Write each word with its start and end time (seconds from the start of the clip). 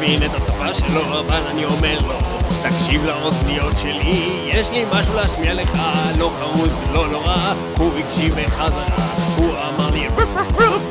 מבין 0.00 0.22
את 0.22 0.34
השפה 0.34 0.74
שלו 0.74 1.20
אבל 1.20 1.42
אני 1.50 1.64
אומר 1.64 1.98
לו 2.00 2.14
תקשיב 2.62 3.04
לאוזניות 3.04 3.78
שלי 3.78 4.40
יש 4.46 4.70
לי 4.70 4.84
משהו 4.92 5.14
להשמיע 5.14 5.54
לך 5.54 5.82
לא 6.18 6.32
חרוז 6.38 6.70
לא 6.92 7.08
נורא. 7.08 7.54
הוא 7.78 7.98
הקשיב 7.98 8.34
בחזרה 8.34 9.09
הוא 9.40 9.54
אמר 9.58 9.90
לי 9.90 10.08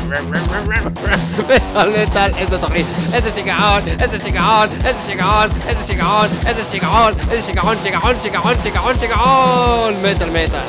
Metal, 0.10 1.92
metal, 1.92 2.34
esto 2.40 2.56
es 2.56 2.64
aquí. 2.64 2.86
Este 3.14 3.30
es 3.30 3.36
chicajón, 3.36 3.88
este 3.88 4.16
es 4.16 4.24
chicajón, 4.24 4.72
este 4.72 4.90
es 4.90 5.06
chicajón, 5.06 5.52
este 5.68 5.72
es 5.72 5.88
chicajón, 5.88 6.30
este 6.48 6.62
es 6.62 6.72
chicajón, 6.72 7.16
este 7.20 7.36
es 7.38 7.46
chicajón, 7.46 7.78
chicajón, 7.84 8.16
chicajón, 8.24 8.58
chicajón, 8.64 8.96
chicajón. 8.96 10.02
Metal, 10.02 10.32
metal. 10.32 10.66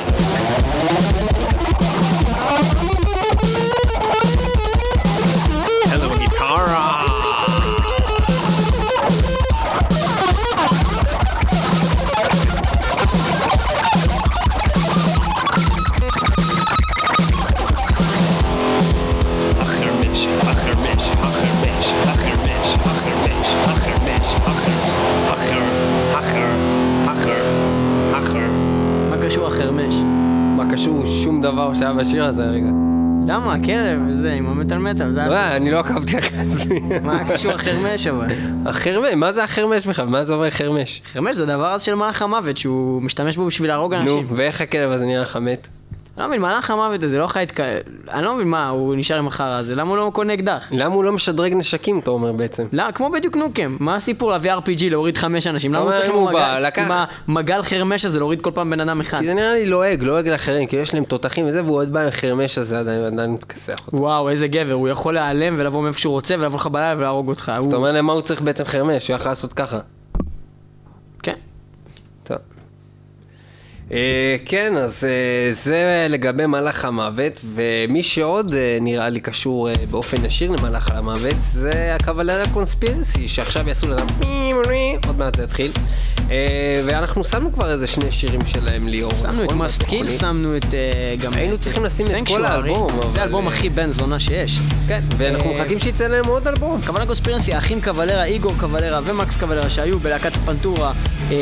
דבר 31.71 31.79
שהיה 31.79 31.93
בשיר 31.93 32.25
הזה 32.25 32.43
רגע? 32.43 32.69
למה? 33.27 33.53
הכלב 33.53 33.99
וזה, 34.07 34.31
עם 34.31 34.47
המטאל 34.47 34.77
מטאל, 34.77 35.13
זה 35.13 35.21
לא, 35.25 35.33
היה... 35.33 35.55
אני 35.55 35.71
לא 35.71 35.79
עקבתי 35.79 36.19
אחרי 36.19 36.39
עצמי. 36.39 36.79
מה 37.03 37.29
קשור 37.29 37.51
החרמש 37.51 38.07
אבל? 38.07 38.27
החרמש, 38.65 39.13
מה 39.15 39.31
זה 39.31 39.43
החרמש 39.43 39.87
בכלל? 39.87 40.05
מה 40.05 40.23
זה 40.23 40.33
אומר 40.33 40.49
חרמש? 40.49 41.01
חרמש 41.13 41.35
זה 41.35 41.45
דבר 41.45 41.77
של 41.77 41.95
מלאך 41.95 42.21
המוות 42.21 42.57
שהוא 42.57 43.01
משתמש 43.01 43.37
בו 43.37 43.45
בשביל 43.45 43.69
להרוג 43.69 43.93
נו, 43.93 43.99
אנשים. 44.01 44.27
ואיך 44.29 44.61
הכלב 44.61 44.91
הזה 44.91 45.05
נראה 45.05 45.21
לך 45.21 45.35
מת? 45.35 45.67
לא 46.21 46.27
מבין, 46.27 46.41
מלאך 46.41 46.71
המוות 46.71 47.03
הזה 47.03 47.17
לא 47.17 47.27
את... 47.43 47.51
כ- 47.55 47.59
אני 48.09 48.25
לא 48.25 48.35
מבין 48.35 48.47
מה, 48.47 48.69
הוא 48.69 48.95
נשאר 48.97 49.17
עם 49.17 49.27
החרא 49.27 49.57
הזה, 49.57 49.75
למה 49.75 49.89
הוא 49.89 49.97
לא 49.97 50.11
קונה 50.13 50.33
אקדח? 50.33 50.67
למה 50.71 50.95
הוא 50.95 51.03
לא 51.03 51.11
משדרג 51.11 51.53
נשקים, 51.53 51.99
אתה 51.99 52.09
אומר 52.11 52.31
בעצם? 52.31 52.65
לא, 52.73 52.83
כמו 52.95 53.09
בדיוק 53.09 53.35
נוקם, 53.35 53.77
מה 53.79 53.95
הסיפור 53.95 54.31
להביא 54.31 54.53
RPG 54.53 54.59
להוריד 54.89 55.17
חמש 55.17 55.47
אנשים? 55.47 55.73
למה 55.73 55.83
הוא 55.83 55.91
צריך 55.91 56.09
עם 56.09 56.27
המגל- 56.27 56.59
לקח- 56.59 56.91
עם 56.91 57.05
המגל 57.27 57.63
חרמש 57.63 58.05
הזה 58.05 58.19
להוריד 58.19 58.41
כל 58.41 58.51
פעם 58.53 58.69
בן 58.69 58.79
אדם 58.79 58.99
אחד? 58.99 59.17
כי 59.19 59.25
זה 59.25 59.33
נראה 59.33 59.53
לי 59.53 59.65
לועג, 59.65 60.03
לועג 60.03 60.27
לאחרים, 60.29 60.67
כי 60.67 60.75
יש 60.75 60.93
להם 60.93 61.03
תותחים 61.03 61.45
וזה, 61.47 61.63
והוא 61.63 61.77
עוד 61.77 61.93
בא 61.93 61.99
עם 61.99 62.07
החרמש 62.07 62.57
הזה, 62.57 62.79
עדיין 62.79 63.03
עדיין 63.03 63.31
מכסח 63.31 63.79
אותו. 63.87 63.97
וואו, 63.97 64.29
איזה 64.29 64.47
גבר, 64.47 64.73
הוא 64.73 64.89
יכול 64.89 65.13
להיעלם 65.13 65.55
ולבוא 65.57 65.83
מאיפה 65.83 65.99
שהוא 65.99 66.11
רוצה 66.11 66.35
ולבוא 66.39 66.59
לך 66.59 66.67
בלילה 66.67 66.95
ולהרוג 66.97 67.27
אותך. 67.29 67.43
אתה 67.43 67.57
הוא... 67.57 67.73
אומר 67.75 67.91
להם 67.91 68.05
מה 68.05 68.13
הוא 68.13 68.21
צריך 68.21 68.41
בעצם 68.41 68.63
חרמש, 68.65 69.07
הוא 69.07 69.15
יכול 69.15 69.31
לעשות 69.31 69.53
ככה. 69.53 69.79
כן, 74.45 74.77
אז 74.77 75.03
אה, 75.03 75.53
זה 75.53 76.07
לגבי 76.09 76.45
מלאך 76.45 76.85
המוות, 76.85 77.41
ומי 77.53 78.03
שעוד 78.03 78.53
אה, 78.53 78.77
נראה 78.81 79.09
לי 79.09 79.19
קשור 79.19 79.69
אה, 79.69 79.73
באופן 79.89 80.25
ישיר 80.25 80.51
למלאך 80.51 80.91
המוות, 80.91 81.35
זה 81.39 81.95
הקבלר 81.95 82.41
הקונספירסי, 82.41 83.27
שעכשיו 83.27 83.67
יעשו 83.67 83.87
להם 83.87 84.07
עוד 85.07 85.17
מעט 85.17 85.35
זה 85.35 85.43
יתחיל. 85.43 85.71
אה, 86.31 86.81
ואנחנו 86.85 87.23
שמנו 87.23 87.53
כבר 87.53 87.71
איזה 87.71 87.87
שני 87.87 88.11
שירים 88.11 88.39
שלהם 88.45 88.87
ליאור. 88.87 89.11
שמנו 89.21 89.43
את 89.43 89.45
נכון? 89.45 89.57
מאסט 89.57 89.83
קיל, 89.83 90.01
בתוכנית. 90.01 90.19
שמנו 90.19 90.57
את 90.57 90.73
אה, 90.73 91.15
גם... 91.23 91.33
היינו 91.33 91.55
את, 91.55 91.59
צריכים 91.59 91.83
לשים 91.83 92.05
את 92.07 92.27
כל. 92.27 92.45
האלבום, 92.45 92.87
זה 93.13 93.21
האלבום 93.21 93.47
אה, 93.47 93.53
הכי 93.53 93.69
בן 93.69 93.91
זונה 93.91 94.19
שיש. 94.19 94.59
כן, 94.87 95.03
ואנחנו 95.17 95.53
אה, 95.53 95.61
מחכים 95.61 95.79
שיצא 95.79 96.07
להם 96.07 96.25
עוד 96.25 96.47
אלבום. 96.47 96.81
קבלרה 96.81 97.05
קונספירנסי, 97.05 97.53
האחים 97.53 97.81
קבלרה, 97.81 98.23
איגור 98.23 98.53
קבלרה 98.59 98.99
ומקס 99.05 99.35
קבלרה 99.35 99.69
שהיו 99.69 99.99
בלהקת 99.99 100.33
פנטורה 100.45 100.93
אה, 101.31 101.37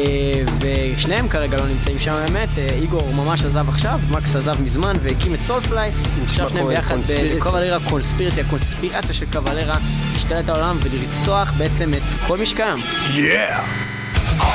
ושניהם 0.59 1.27
כרגע 1.27 1.57
לא 1.57 1.67
נמצאים 1.67 1.99
שם 1.99 2.13
באמת, 2.39 2.57
אה, 2.57 2.75
איגור 2.75 3.13
ממש 3.13 3.45
עזב 3.45 3.69
עכשיו, 3.69 3.99
מקס 4.09 4.35
עזב 4.35 4.61
מזמן 4.61 4.93
והקים 5.01 5.33
את 5.33 5.39
סולפליי, 5.41 5.91
עכשיו 6.23 6.49
שניהם 6.49 6.67
ביחד 6.67 6.95
קונספירסי. 6.95 7.35
בקבלרה 7.35 7.77
קונספירסי, 7.89 8.41
הקונספירציה 8.41 9.13
של 9.13 9.25
קבלרה 9.25 9.77
להשתלט 10.13 10.49
על 10.49 10.55
העולם 10.55 10.77
ולרצוח 10.81 11.53
בעצם 11.57 11.91
את 11.93 12.27
כל 12.27 12.37
מי 12.37 12.45
שקיים. 12.45 12.79
Yeah! 13.15 13.59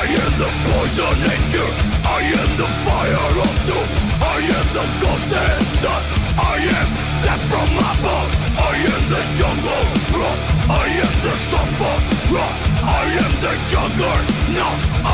I 0.01 0.03
am 0.23 0.33
the 0.43 0.51
poison 0.65 1.17
angel. 1.35 1.71
I 2.17 2.21
am 2.41 2.49
the 2.61 2.69
fire 2.85 3.35
of 3.45 3.53
doom. 3.67 3.89
I 4.35 4.39
am 4.57 4.67
the 4.77 4.85
ghost 5.01 5.31
and 5.45 5.65
death. 5.83 6.07
I 6.53 6.57
am 6.77 6.89
death 7.25 7.43
from 7.51 7.69
above. 7.91 8.29
I 8.71 8.75
am 8.93 9.03
the 9.13 9.21
jungle. 9.39 9.85
Rock. 10.19 10.39
I 10.83 10.87
am 11.05 11.15
the 11.25 11.35
sulfur. 11.49 11.97
Rock. 12.35 12.55
I 13.01 13.05
am 13.23 13.33
the 13.45 13.53
juggler. 13.71 14.21
No, 14.59 14.69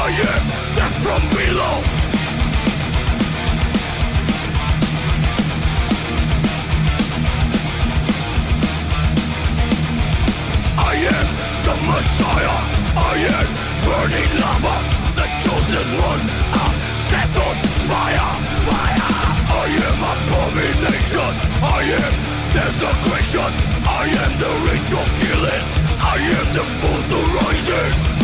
I 0.06 0.10
am 0.32 0.44
death 0.78 0.96
from 1.04 1.22
below. 1.36 2.11
Am 11.08 11.28
the 11.66 11.76
Messiah. 11.88 12.60
I 12.94 13.16
am 13.38 13.48
burning 13.86 14.32
lava, 14.42 14.78
the 15.18 15.26
chosen 15.44 15.88
one. 16.10 16.24
I'm 16.62 16.76
set 17.10 17.34
on 17.48 17.58
fire, 17.88 18.32
fire. 18.66 19.12
I 19.62 19.68
am 19.88 20.00
abomination. 20.14 21.34
I 21.64 21.82
am 22.02 22.14
desecration. 22.54 23.52
I 23.88 24.06
am 24.24 24.32
the 24.44 24.52
ritual 24.68 25.08
killing. 25.22 25.66
I 26.14 26.18
am 26.38 26.48
the 26.58 26.66
fool 26.80 27.02
to 27.12 27.20
rising. 27.38 28.21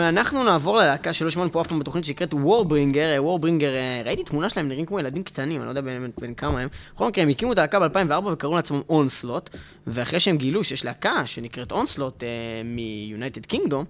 אנחנו 0.00 0.44
נעבור 0.44 0.76
ללהקה 0.76 1.12
שלא 1.12 1.30
שמענו 1.30 1.52
פה 1.52 1.60
אף 1.60 1.66
פעם 1.66 1.78
בתוכנית 1.78 2.04
שנקראת 2.04 2.34
Warbringer. 2.34 3.16
Warbringer, 3.18 3.74
אה, 3.74 4.02
ראיתי 4.04 4.24
תמונה 4.24 4.50
שלהם, 4.50 4.68
נראים 4.68 4.86
כמו 4.86 5.00
ילדים 5.00 5.22
קטנים, 5.22 5.56
אני 5.56 5.64
לא 5.64 5.70
יודע 5.70 5.80
באמת 5.80 6.10
בין 6.18 6.34
כמה 6.34 6.60
הם. 6.60 6.68
בכל 6.94 7.08
מקרה, 7.08 7.24
הם 7.24 7.30
הקימו 7.30 7.52
את 7.52 7.58
הלהקה 7.58 7.80
ב-2004 7.80 8.26
וקראו 8.32 8.56
לעצמם 8.56 8.80
אונסלוט, 8.88 9.50
ואחרי 9.86 10.20
שהם 10.20 10.36
גילו 10.36 10.64
שיש 10.64 10.84
להקה 10.84 11.26
שנקראת 11.26 11.72
אונסלוט 11.72 12.22
מיונייטד 12.64 13.46
קינגדום, 13.46 13.84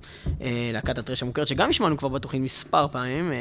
להקת 0.73 0.99
ה 0.99 1.02
Thrash 1.02 1.23
המוכרת 1.23 1.47
שגם 1.47 1.71
השמענו 1.71 1.97
כבר 1.97 2.09
בתוכנית 2.09 2.43
מספר 2.43 2.89
פעמים, 2.89 3.33
אה, 3.33 3.37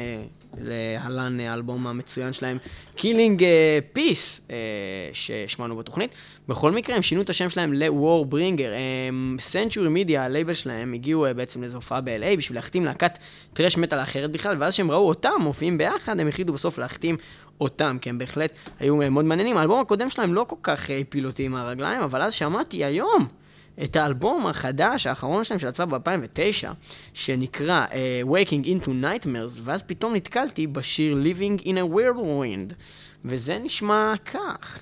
להלן 0.60 1.40
אה, 1.40 1.50
האלבום 1.50 1.86
המצוין 1.86 2.32
שלהם, 2.32 2.58
Killing 2.96 3.44
Peace, 3.92 4.40
ששמענו 5.12 5.76
בתוכנית. 5.76 6.14
בכל 6.48 6.72
מקרה, 6.72 6.96
הם 6.96 7.02
שינו 7.02 7.22
את 7.22 7.30
השם 7.30 7.50
שלהם 7.50 7.72
ל-Warbringer. 7.72 8.72
סנצ'ורי 9.40 9.88
מידיה, 9.88 10.24
הלייבל 10.24 10.52
שלהם, 10.52 10.92
הגיעו 10.92 11.26
אה, 11.26 11.34
בעצם 11.34 11.60
לאיזו 11.60 11.76
הופעה 11.76 12.00
ב-LA 12.00 12.36
בשביל 12.38 12.58
להחתים 12.58 12.84
להקת 12.84 13.18
טרש 13.52 13.76
מטאל 13.76 13.98
אחרת 13.98 14.30
בכלל, 14.30 14.56
ואז 14.58 14.72
כשהם 14.72 14.90
ראו 14.90 15.08
אותם 15.08 15.30
מופיעים 15.40 15.78
ביחד, 15.78 16.20
הם 16.20 16.28
החליטו 16.28 16.52
בסוף 16.52 16.78
להחתים 16.78 17.16
אותם, 17.60 17.96
כי 18.00 18.10
הם 18.10 18.18
בהחלט 18.18 18.52
היו 18.80 19.02
אה, 19.02 19.10
מאוד 19.10 19.24
מעניינים. 19.24 19.56
האלבום 19.56 19.80
הקודם 19.80 20.10
שלהם 20.10 20.34
לא 20.34 20.44
כל 20.48 20.56
כך 20.62 20.90
אה, 20.90 20.98
הפיל 20.98 21.26
אותי 21.26 21.44
עם 21.44 21.54
הרגליים, 21.54 22.02
אבל 22.02 22.22
אז 22.22 22.34
שמעתי 22.34 22.84
היום 22.84 23.26
את 23.84 23.96
האלבום 23.96 24.46
החדש, 24.46 25.06
האחרון 25.06 25.44
שלהם, 25.44 25.58
שיצא 25.58 25.84
ב-2009, 25.84 26.68
שנקרא 27.14 27.86
uh, 27.90 28.28
Waking 28.28 28.64
into 28.66 28.88
Nightmares, 28.88 29.60
ואז 29.62 29.82
פתאום 29.82 30.14
נתקלתי 30.14 30.66
בשיר 30.66 31.16
Living 31.22 31.62
in 31.62 31.66
a 31.66 31.94
Whirlwind, 31.94 32.74
וזה 33.24 33.58
נשמע 33.58 34.12
כך. 34.32 34.80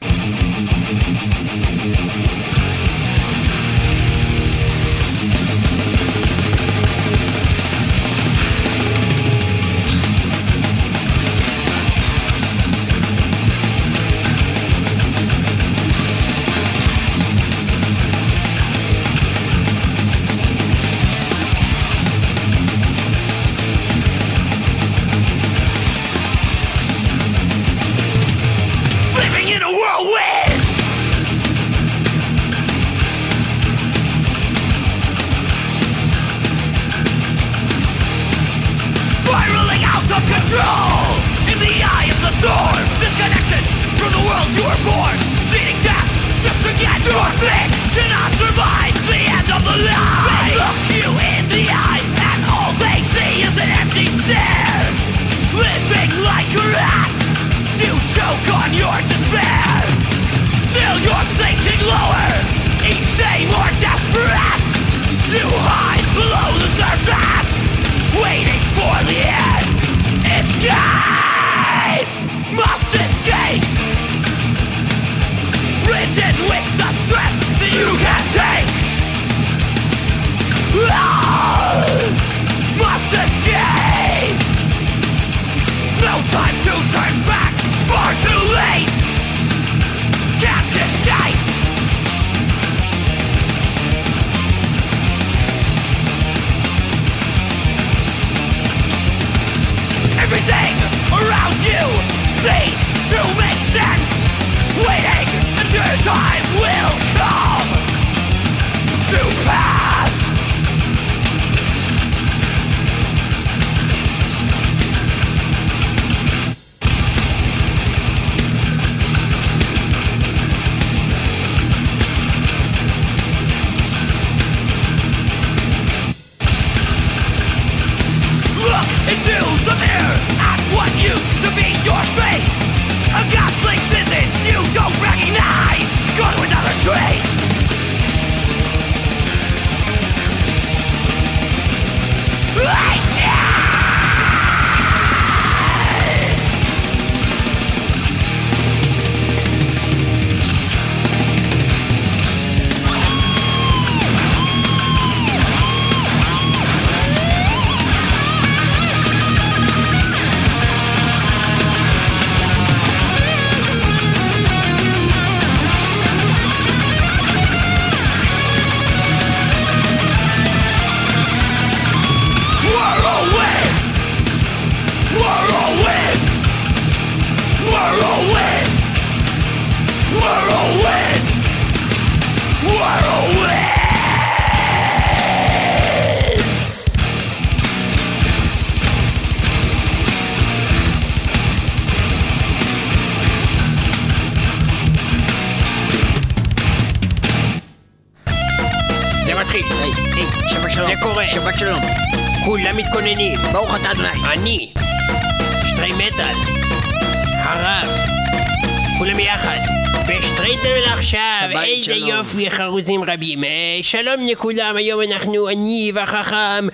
רבים. 213.16 213.44
שלום 213.82 214.26
לכולם, 214.30 214.76
היום 214.76 215.00
אנחנו, 215.02 215.49
אני 215.49 215.92
והחכם 215.94 216.66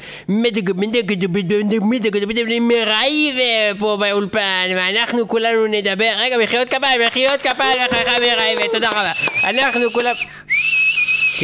מראי 2.69 3.33
פה 3.79 3.97
באולפן, 4.01 4.69
ואנחנו 4.77 5.29
כולנו 5.29 5.67
נדבר, 5.67 6.13
רגע, 6.19 6.37
מחיאות 6.43 6.69
כפיים, 6.69 7.01
מחיאות 7.07 7.43
כפיים 7.43 7.79
לחכם 7.85 8.23
מראי, 8.23 8.69
תודה 8.73 8.89
רבה. 8.89 9.13
אנחנו 9.45 9.93
כולם... 9.93 10.15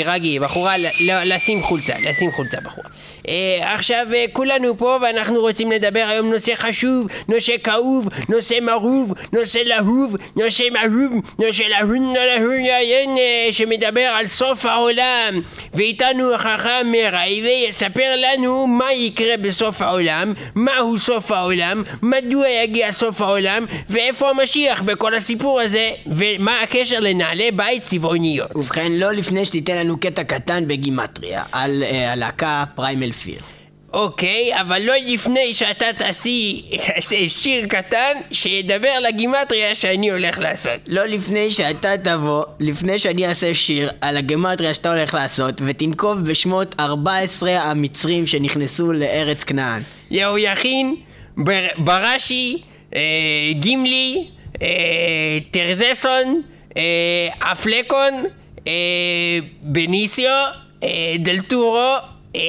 כרגיל, 0.05 0.45
בחורה, 0.45 0.77
ל- 0.77 0.87
ל- 1.01 1.35
לשים 1.35 1.63
חולצה, 1.63 1.95
לשים 2.03 2.33
חולצה 2.33 2.61
בחורה. 2.61 2.89
אה, 3.29 3.75
עכשיו 3.75 4.07
אה, 4.15 4.25
כולנו 4.33 4.79
פה 4.79 4.99
ואנחנו 5.03 5.41
רוצים 5.41 5.73
לדבר 5.73 6.07
היום 6.09 6.31
נושא 6.33 6.53
חשוב, 6.57 7.07
נושא 7.29 7.53
כאוב, 7.65 8.09
נושא 8.29 8.55
מרוב, 8.63 9.13
נושא 9.33 9.59
להוב, 9.59 10.17
נושא 10.37 10.65
מהוב, 10.73 11.13
נושא 11.39 11.63
להוב, 11.63 11.93
להוב, 11.93 12.53
יין, 12.53 13.11
אה, 13.19 13.49
שמדבר 13.53 14.01
על 14.01 14.27
סוף 14.27 14.67
העולם. 14.67 15.41
ואיתנו 15.75 16.35
החכם 16.35 16.87
רייבי 17.13 17.67
יספר 17.69 18.15
לנו 18.17 18.67
מה 18.67 18.93
יקרה 18.93 19.37
בסוף 19.37 19.83
העולם, 19.83 20.33
מהו 20.55 20.99
סוף 20.99 21.33
העולם, 21.33 21.83
מדוע 22.03 22.49
יגיע 22.49 22.93
סוף 22.93 23.21
העולם, 23.21 23.67
ואיפה 23.89 24.31
המשיח 24.31 24.83
בכל 24.83 25.15
הסיפור 25.15 25.61
הזה, 25.61 25.91
ומה 26.07 26.63
הקשר 26.63 27.01
לנעלי 27.01 27.51
בית 27.51 27.83
צבעוניות. 27.83 28.51
ובכן, 28.57 28.93
לא 28.93 29.13
לפני 29.13 29.47
שתיתן 29.47 29.77
לנו 29.77 29.88
קטע 29.97 30.25
קטן 30.25 30.69
בגימטריה 30.69 31.45
על 31.53 31.83
אה, 31.83 32.13
הלהקה 32.13 32.65
פריימל 32.75 33.13
פיר. 33.13 33.41
אוקיי, 33.93 34.61
אבל 34.61 34.83
לא 34.83 34.95
לפני 35.07 35.55
שאתה 35.55 35.87
תעשי 35.97 36.63
שיר 37.29 37.67
קטן 37.67 38.13
שידבר 38.33 38.99
לגימטריה 39.09 39.75
שאני 39.75 40.11
הולך 40.11 40.39
לעשות. 40.39 40.81
לא 40.87 41.05
לפני 41.05 41.51
שאתה 41.51 41.97
תבוא, 42.03 42.45
לפני 42.61 42.99
שאני 42.99 43.27
אעשה 43.27 43.55
שיר 43.55 43.91
על 44.01 44.17
הגימטריה 44.17 44.75
שאתה 44.75 44.93
הולך 44.93 45.15
לעשות, 45.15 45.61
ותנקוב 45.67 46.19
בשמות 46.25 46.75
14 46.81 47.51
המצרים 47.51 48.27
שנכנסו 48.27 48.93
לארץ 48.93 49.45
כנען. 49.45 49.83
יהויכין, 50.11 50.97
בר, 51.37 51.67
בראשי, 51.79 52.63
אה, 52.95 53.01
גימלי, 53.53 54.27
אה, 54.63 55.39
טרזסון, 55.51 56.43
אה, 56.77 57.29
אפלקון, 57.53 58.25
בניסיו, 59.63 60.47
אה, 60.83 61.15
דלטורו, 61.19 61.97
אה, 62.37 62.41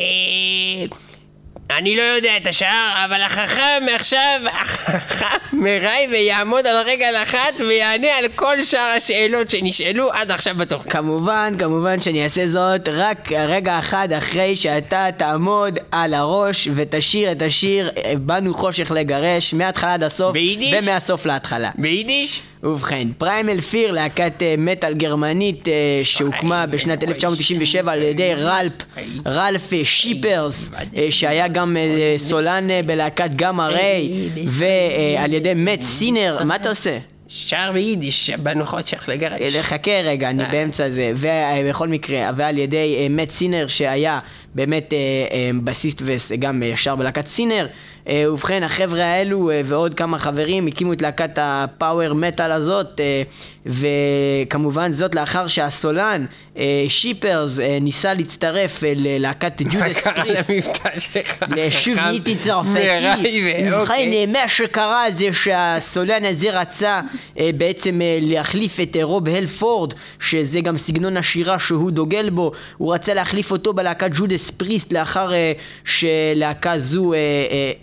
אני 1.78 1.96
לא 1.96 2.01
יודע 2.01 2.38
את 2.38 2.48
השאר, 2.48 3.06
אבל 3.06 3.22
החכם 3.22 3.84
מעכשיו, 3.92 4.39
החכם 4.62 5.25
מראי 5.54 6.08
ויעמוד 6.12 6.68
על 6.68 6.78
רגל 6.86 7.16
אחת 7.24 7.54
ויענה 7.60 8.18
על 8.18 8.25
כל 8.36 8.63
שאר 8.63 8.94
השאלות 8.98 9.50
שנשאלו 9.50 10.12
עד 10.12 10.32
עכשיו 10.32 10.56
בתוכנית. 10.58 10.94
כמובן, 10.94 11.56
כמובן 11.60 12.01
שאני 12.01 12.24
אעשה 12.24 12.48
זאת 12.48 12.89
רק 12.89 13.32
רגע 13.32 13.80
אחד 13.80 14.13
אחרי 14.13 14.56
שאתה 14.56 15.08
תעמוד 15.18 15.80
על 15.92 16.13
הראש 16.13 16.68
ותשיר 16.75 17.32
את 17.32 17.42
השיר 17.42 17.92
אה, 17.98 18.13
"באנו 18.18 18.54
חושך 18.54 18.92
לגרש" 18.92 19.54
מההתחלה 19.54 19.94
עד 19.94 20.04
הסוף 20.04 20.34
ביידיש? 20.34 20.74
ומהסוף 20.74 21.25
להתחלה. 21.25 21.70
ביידיש? 21.78 22.42
ובכן, 22.63 23.08
Primal 23.18 23.62
Fear, 23.62 23.92
להקת 23.92 24.34
אה, 24.42 24.56
מטאל 24.58 24.94
גרמנית 24.94 25.68
אה, 25.68 25.74
שהוקמה 26.04 26.66
בשנת 26.66 27.04
1997 27.04 27.92
על 27.92 28.01
ידי 28.01 28.32
רלף 29.25 29.74
אה, 29.74 29.86
שיפרס, 29.86 30.72
אה, 30.96 31.08
שהיה 31.10 31.48
גם 31.48 31.78
אה, 31.78 32.16
סולן 32.18 32.70
אה, 32.70 32.82
בלהקת 32.86 33.30
Gamma 33.36 33.62
Ray, 33.62 34.30
ועל 34.46 35.34
ידי 35.34 35.54
מאט 35.54 35.82
סינר, 35.82 36.44
מה 36.44 36.56
אתה 36.56 36.70
עושה? 36.70 36.98
שר 37.32 37.72
ביידיש, 37.74 38.30
באנו 38.30 38.66
חושך 38.66 39.10
לגרש. 39.10 39.56
אה, 39.56 39.63
חכה 39.63 39.92
רגע, 39.92 40.30
אני 40.30 40.44
אה. 40.44 40.51
באמצע 40.51 40.89
זה. 40.89 41.12
ובכל 41.16 41.88
מקרה, 41.88 42.30
ועל 42.36 42.58
ידי 42.58 42.96
אה, 43.00 43.08
מאט 43.10 43.30
סינר 43.30 43.68
שהיה 43.68 44.20
באמת 44.56 44.94
אה, 44.94 44.98
אה, 45.32 45.50
בסיסט 45.63 46.01
וגם 46.06 46.63
אה, 46.63 46.72
שר 46.75 46.96
בלהקת 46.96 47.27
סינר. 47.27 47.68
ובכן, 48.32 48.63
החבר'ה 48.63 49.03
האלו 49.03 49.51
ועוד 49.65 49.94
כמה 49.94 50.20
חברים 50.20 50.68
הקימו 50.68 50.94
את 50.94 51.01
להקת 51.01 51.38
הפאוור 51.41 52.13
מטאל 52.13 52.51
הזאת, 52.51 53.01
וכמובן 53.65 54.91
זאת 54.91 55.15
לאחר 55.15 55.48
שהסולן 55.48 56.25
שיפרס 56.88 57.60
ניסה 57.82 58.13
להצטרף 58.13 58.84
ללהקת 58.84 59.62
מה 59.62 59.68
ג'ודס 59.72 60.08
קרה 60.08 60.44
פריסט. 60.44 60.70
נהייתי 61.96 62.36
צרפתי. 62.36 62.79
ובכן, 62.79 63.74
אוקיי. 63.74 64.25
מה 64.25 64.48
שקרה 64.48 65.12
זה 65.12 65.34
שהסולן 65.34 66.25
הזה 66.25 66.60
רצה 66.62 67.01
בעצם 67.36 68.01
להחליף 68.22 68.79
את 68.79 68.98
רוב 69.01 69.29
הלפורד, 69.29 69.94
שזה 70.20 70.62
גם 70.62 70.77
סגנון 70.77 71.18
השירה 71.18 71.60
שהוא 71.60 71.91
דוגל 71.91 72.29
בו. 72.29 72.51
הוא 72.77 72.94
רצה 72.94 73.13
להחליף 73.13 73.51
אותו 73.51 73.74
בלהקת 73.74 74.10
ג'ודס 74.13 74.38
פריסט 74.58 74.93
לאחר 74.93 75.34
אה, 75.34 75.51
שלהקה 75.86 76.79
זו 76.79 77.13
אה, 77.13 77.17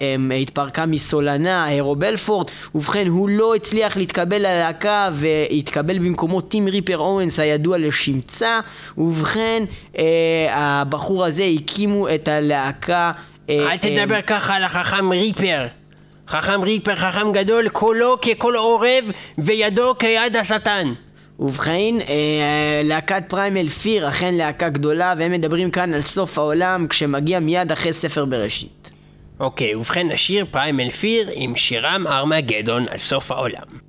אה, 0.01 0.17
אה, 0.31 0.37
התפרקה 0.37 0.87
מסולנה, 0.87 1.69
רוב 1.81 2.05
הלפורד. 2.05 2.47
ובכן, 2.75 3.07
הוא 3.07 3.29
לא 3.29 3.55
הצליח 3.55 3.97
להתקבל 3.97 4.39
ללהקה 4.39 5.09
והתקבל 5.13 5.99
במקומו 5.99 6.41
טים 6.41 6.69
ריפר 6.69 6.99
אורנס 6.99 7.41
הידוע 7.41 7.79
לשמצה. 7.79 8.61
ובכן, 8.99 9.65
הבחור 10.51 11.25
הזה 11.25 11.45
הקימו 11.55 12.09
את 12.09 12.29
הלהקה 12.29 13.13
אל 13.51 13.77
תדבר 13.77 14.23
ככה 14.23 14.55
על 14.55 14.65
החכם 14.65 15.11
ריפר. 15.11 15.67
חכם 16.29 16.63
ריפר, 16.63 16.97
חכם 16.97 17.33
גדול, 17.33 17.69
קולו 17.69 18.21
כקול 18.23 18.57
עורב 18.57 19.11
וידו 19.39 19.95
כיד 19.99 20.37
השטן. 20.37 20.93
ובכן, 21.39 21.95
אה, 22.09 22.81
להקת 22.85 23.23
פריימל 23.29 23.69
פיר 23.69 24.09
אכן 24.09 24.35
להקה 24.35 24.69
גדולה, 24.69 25.15
והם 25.19 25.33
מדברים 25.33 25.71
כאן 25.71 25.95
על 25.95 26.03
סוף 26.03 26.39
העולם 26.39 26.87
כשמגיע 26.89 27.41
מיד 27.41 27.73
אחרי 27.73 27.93
ספר 27.93 28.25
בראשית. 28.25 28.91
אוקיי, 29.41 29.75
ובכן 29.75 30.09
נשיר 30.09 30.47
פריימל 30.51 30.91
פיר 30.91 31.29
עם 31.35 31.57
שירם 31.57 32.07
ארמגדון 32.07 32.89
על 32.89 32.99
סוף 32.99 33.31
העולם. 33.31 33.86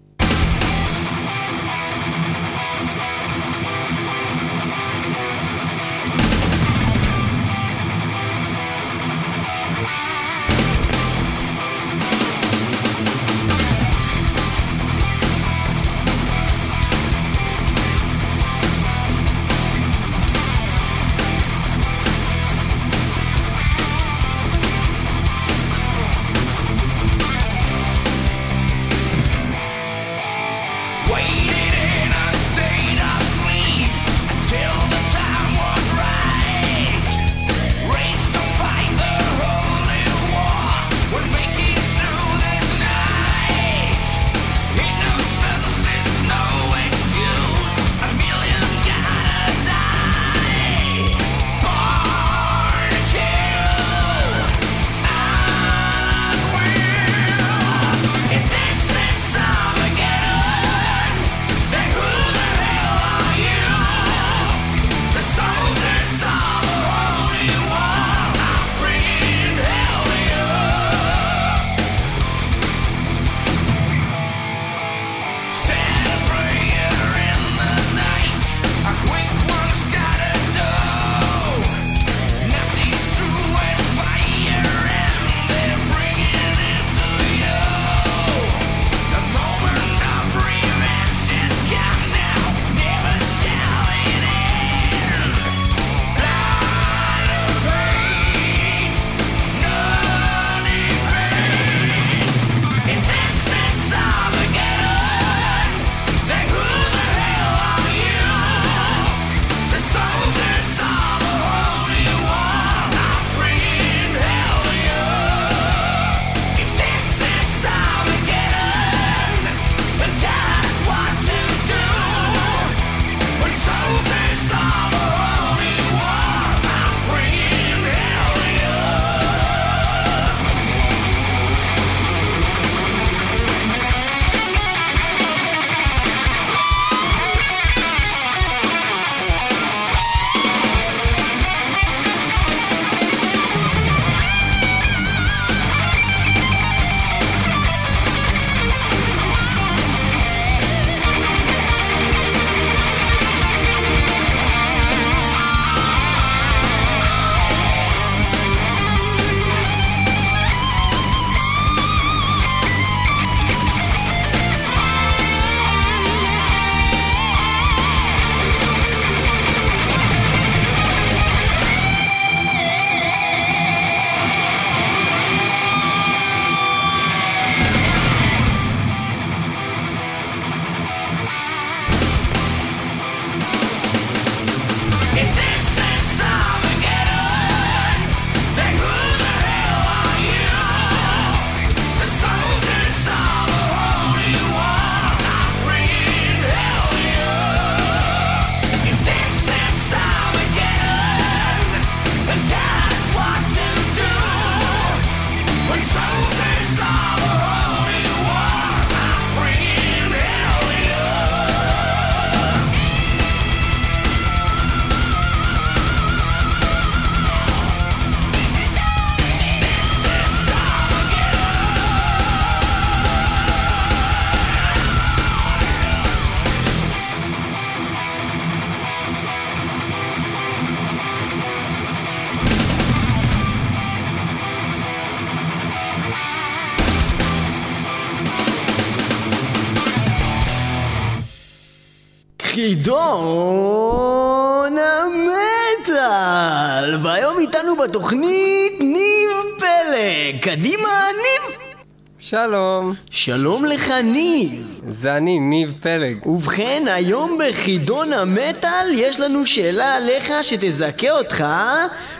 שלום, 252.29 252.93
שלום 253.11 253.65
לך, 253.65 253.91
ניב! 254.03 254.79
זה 254.87 255.17
אני, 255.17 255.39
ניב 255.39 255.73
פלג. 255.79 256.27
ובכן, 256.27 256.83
היום 256.87 257.37
בחידון 257.39 258.13
המטאל 258.13 258.91
יש 258.93 259.19
לנו 259.19 259.45
שאלה 259.45 259.95
עליך 259.95 260.33
שתזכה 260.41 261.11
אותך 261.11 261.45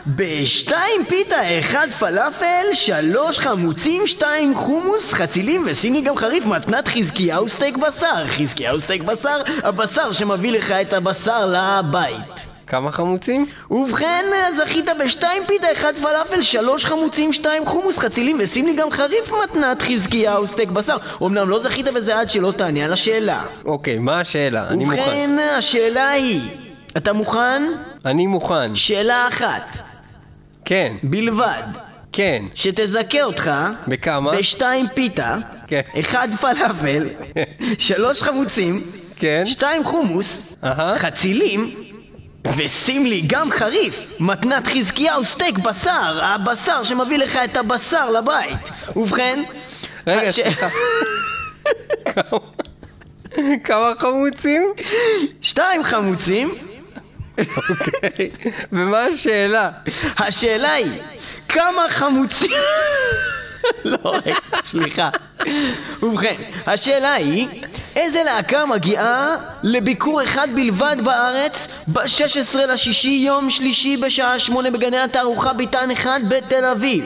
בשתיים 0.08 1.06
פיתה, 1.08 1.60
אחד 1.60 1.88
פלאפל, 2.00 2.65
שלוש 2.74 3.39
חמוצים, 3.39 4.08
שתיים 4.08 4.56
חומוס, 4.56 5.13
חצילים 5.13 5.63
ושים 5.67 5.93
לי 5.93 6.02
גם 6.02 6.17
חריף 6.17 6.46
מתנת 6.46 6.88
חזקיהו 6.88 7.50
סטייק 7.50 7.78
בשר. 7.78 8.28
חזקיהו 8.28 8.82
סטייק 8.82 9.02
בשר, 9.02 9.41
הבשר 9.63 10.12
שמביא 10.12 10.52
לך 10.52 10.72
את 10.72 10.93
הבשר 10.93 11.46
לבית. 11.46 12.46
כמה 12.67 12.91
חמוצים? 12.91 13.45
ובכן, 13.71 14.25
זכית 14.58 14.86
בשתיים 14.99 15.45
פיתה, 15.45 15.67
אחד 15.71 15.93
פלאפל, 16.01 16.41
שלוש 16.41 16.86
חמוצים, 16.86 17.34
שתיים 17.34 17.65
חומוס, 17.65 17.97
חצילים 17.97 18.38
ושים 18.39 18.65
לי 18.65 18.75
גם 18.75 18.91
חריף 18.91 19.32
מתנת 19.43 19.82
חזקיהו 19.82 20.47
סטייק 20.47 20.69
בשר. 20.69 20.97
אמנם 21.23 21.49
לא 21.49 21.60
זכית 21.60 21.86
בזה 21.86 22.19
עד 22.19 22.30
שלא 22.30 22.51
תענה 22.51 22.86
על 22.86 22.93
השאלה. 22.93 23.43
אוקיי, 23.65 23.99
מה 23.99 24.19
השאלה? 24.19 24.67
אני 24.67 24.86
מוכן. 24.86 24.99
ובכן, 24.99 25.38
השאלה 25.58 26.10
היא, 26.10 26.41
אתה 26.97 27.13
מוכן? 27.13 27.63
אני 28.06 28.27
מוכן. 28.27 28.75
שאלה 28.75 29.27
אחת, 29.27 29.77
כן, 30.65 30.95
בלבד, 31.03 31.63
כן. 32.12 32.45
שתזכה 32.53 33.23
אותך 33.23 33.51
בכמה? 33.88 34.32
בשתיים 34.32 34.86
פיתה, 34.93 35.38
כן. 35.67 35.82
אחד 35.99 36.27
פלאפל, 36.41 37.10
שלוש 37.77 38.23
חמוצים, 38.23 38.84
כן. 39.15 39.43
שתיים 39.45 39.84
חומוס, 39.84 40.38
אהה. 40.63 40.97
חצילים, 40.97 41.73
ושים 42.55 43.05
לי 43.05 43.23
גם 43.27 43.51
חריף, 43.51 44.07
מתנת 44.19 44.67
חזקיהו 44.67 45.23
סטייק 45.25 45.57
בשר, 45.57 46.19
הבשר 46.23 46.83
שמביא 46.83 47.17
לך 47.17 47.39
את 47.45 47.57
הבשר 47.57 48.12
לבית. 48.12 48.60
ובכן, 48.95 49.43
רגע, 50.07 50.29
הש- 50.29 50.36
סליחה. 50.39 50.67
כמה- 52.05 52.39
כמה 53.65 53.91
חמוצים? 53.99 54.73
שתיים 55.41 55.83
חמוצים, 55.83 56.53
אוקיי. 57.69 58.29
ומה 58.71 58.99
השאלה? 59.03 59.69
השאלה 60.17 60.71
היא, 60.71 61.01
כמה 61.49 61.81
חמוצים... 61.89 62.51
לא, 63.86 63.97
רגע, 64.03 64.36
סליחה. 64.65 65.10
ובכן, 66.03 66.36
השאלה 66.65 67.13
היא, 67.13 67.47
איזה 67.95 68.23
להקה 68.23 68.65
מגיעה 68.65 69.36
לביקור 69.63 70.23
אחד 70.23 70.47
בלבד 70.56 70.95
בארץ 71.03 71.67
ב-16 71.88 72.58
לשישי, 72.58 73.23
יום 73.25 73.49
שלישי 73.49 73.97
בשעה 73.97 74.39
שמונה 74.39 74.71
בגני 74.71 74.97
התערוכה 74.97 75.53
ביתן 75.53 75.91
אחד 75.91 76.19
בתל 76.30 76.65
אביב? 76.65 77.06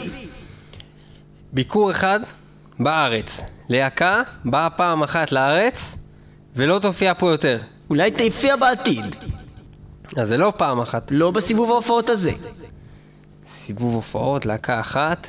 ביקור 1.53 1.91
אחד 1.91 2.19
בארץ. 2.79 3.41
להקה 3.69 4.21
באה 4.45 4.69
פעם 4.69 5.03
אחת 5.03 5.31
לארץ 5.31 5.95
ולא 6.55 6.79
תופיע 6.79 7.13
פה 7.13 7.31
יותר. 7.31 7.57
אולי 7.89 8.11
תופיע 8.11 8.55
בעתיד, 8.55 9.15
אז 10.17 10.27
זה 10.27 10.37
לא 10.37 10.53
פעם 10.57 10.79
אחת. 10.79 11.11
לא 11.11 11.31
בסיבוב 11.31 11.71
ההופעות 11.71 12.09
הזה. 12.09 12.31
סיבוב 13.47 13.95
הופעות, 13.95 14.45
להקה 14.45 14.79
אחת. 14.79 15.27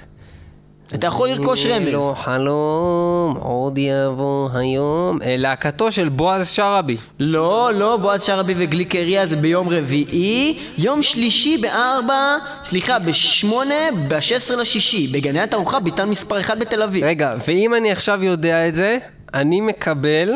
אתה 0.95 1.07
יכול 1.07 1.29
לרכוש 1.29 1.67
רמז. 1.67 1.89
לא 1.93 2.15
חלום, 2.17 3.37
עוד 3.39 3.79
יבוא 3.79 4.49
היום. 4.55 5.19
אה, 5.23 5.35
להקתו 5.39 5.93
של 5.93 6.09
בועז 6.09 6.49
שרעבי. 6.51 6.97
לא, 7.21 7.71
לא, 7.75 7.97
בועז 7.97 8.25
שרעבי 8.25 8.55
וגליקריה 8.57 9.27
זה 9.27 9.37
ביום 9.37 9.69
רביעי, 9.69 10.59
יום 10.79 11.03
שלישי 11.03 11.59
בארבע, 11.59 12.37
סליחה, 12.65 12.99
בשמונה, 12.99 13.75
ב-16 14.09 14.55
לשישי, 14.55 15.07
בגני 15.07 15.41
התערוכה 15.41 15.81
ביתן 15.81 16.09
מספר 16.09 16.41
1 16.41 16.59
בתל 16.59 16.83
אביב. 16.83 17.05
רגע, 17.05 17.35
ואם 17.49 17.75
אני 17.75 17.93
עכשיו 17.93 18.25
יודע 18.25 18.69
את 18.69 18.75
זה, 18.75 18.99
אני 19.35 19.61
מקבל... 19.61 20.29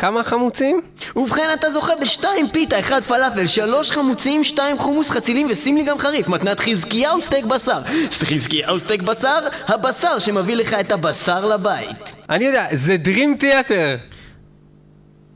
כמה 0.00 0.22
חמוצים? 0.22 0.80
ובכן, 1.16 1.50
אתה 1.54 1.72
זוכה 1.72 1.96
בשתיים 1.96 2.48
פיתה, 2.48 2.78
אחד 2.78 3.00
פלאפל, 3.02 3.46
שלוש 3.46 3.90
חמוצים, 3.90 4.44
שתיים 4.44 4.78
חומוס 4.78 5.10
חצילים 5.10 5.46
ושים 5.50 5.76
לי 5.76 5.82
גם 5.82 5.98
חריף, 5.98 6.28
מתנת 6.28 6.60
חזקיהו 6.60 7.22
סטייק 7.22 7.44
בשר. 7.44 7.82
חזקיהו 8.10 8.78
סטייק 8.78 9.02
בשר, 9.02 9.38
הבשר 9.66 10.18
שמביא 10.18 10.56
לך 10.56 10.74
את 10.74 10.92
הבשר 10.92 11.46
לבית. 11.46 12.12
אני 12.30 12.44
יודע, 12.44 12.66
זה 12.70 12.96
Dream 13.04 13.42
Theater! 13.42 14.09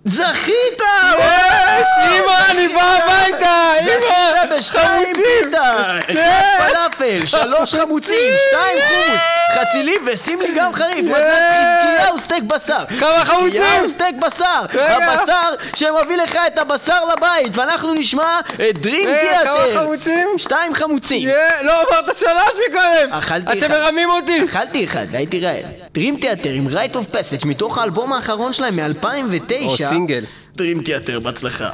זכית! 0.05 0.83
יש! 1.19 1.89
אמא, 2.09 2.51
אני 2.51 2.69
בא 2.69 2.83
הביתה! 2.83 3.73
אמא! 3.81 4.61
חמוצים! 4.61 5.55
אחד. 5.55 6.69
פלאפל, 6.69 7.27
שלוש 7.27 7.75
חמוצים, 7.75 8.33
שתיים 8.49 8.79
חומוס, 8.89 9.21
חצילים 9.55 10.07
ושים 10.07 10.41
לי 10.41 10.49
גם 10.57 10.75
חריף, 10.75 11.05
מתנת 11.07 11.43
חזקיהו 11.83 12.19
סטייק 12.19 12.45
בשר. 12.45 12.85
כמה 13.01 13.25
חמוצים? 13.25 13.63
חזקיהו 13.63 13.89
סטייק 13.89 14.17
בשר. 14.17 14.81
הבשר 14.81 15.55
שמביא 15.77 16.17
לך 16.17 16.39
את 16.47 16.59
הבשר 16.59 17.05
לבית, 17.05 17.57
ואנחנו 17.57 17.95
נשמע 17.95 18.41
את 18.55 18.79
Dream 18.79 19.09
רגע, 19.09 19.21
Theater. 19.21 19.73
כמה 19.73 19.81
חמוצים? 19.81 20.29
שתיים 20.37 20.75
חמוצים. 20.75 21.29
לא 21.63 21.73
אמרת 21.83 22.17
שלוש 22.17 22.55
מקודם! 22.69 23.13
אכלתי 23.13 23.59
אתם 23.59 23.73
אחד. 23.73 23.81
מרמים 23.81 24.11
אותי! 24.11 24.45
אכלתי 24.45 24.85
אחד, 24.85 25.07
והייתי 25.11 25.41
רעב. 25.41 25.65
Dream 25.95 26.17
Theater 26.17 26.51
עם 26.51 26.69
Rite 26.69 26.97
of 26.97 27.07
Passage 27.07 27.47
מתוך 27.47 27.79
האלבום 27.79 28.13
האחרון 28.13 28.53
שלהם 28.53 28.77
מ-2009. 28.77 29.94
סינגל. 29.95 30.25
דרים 30.57 30.83
תיאטר, 30.83 31.21
בהצלחה. 31.21 31.71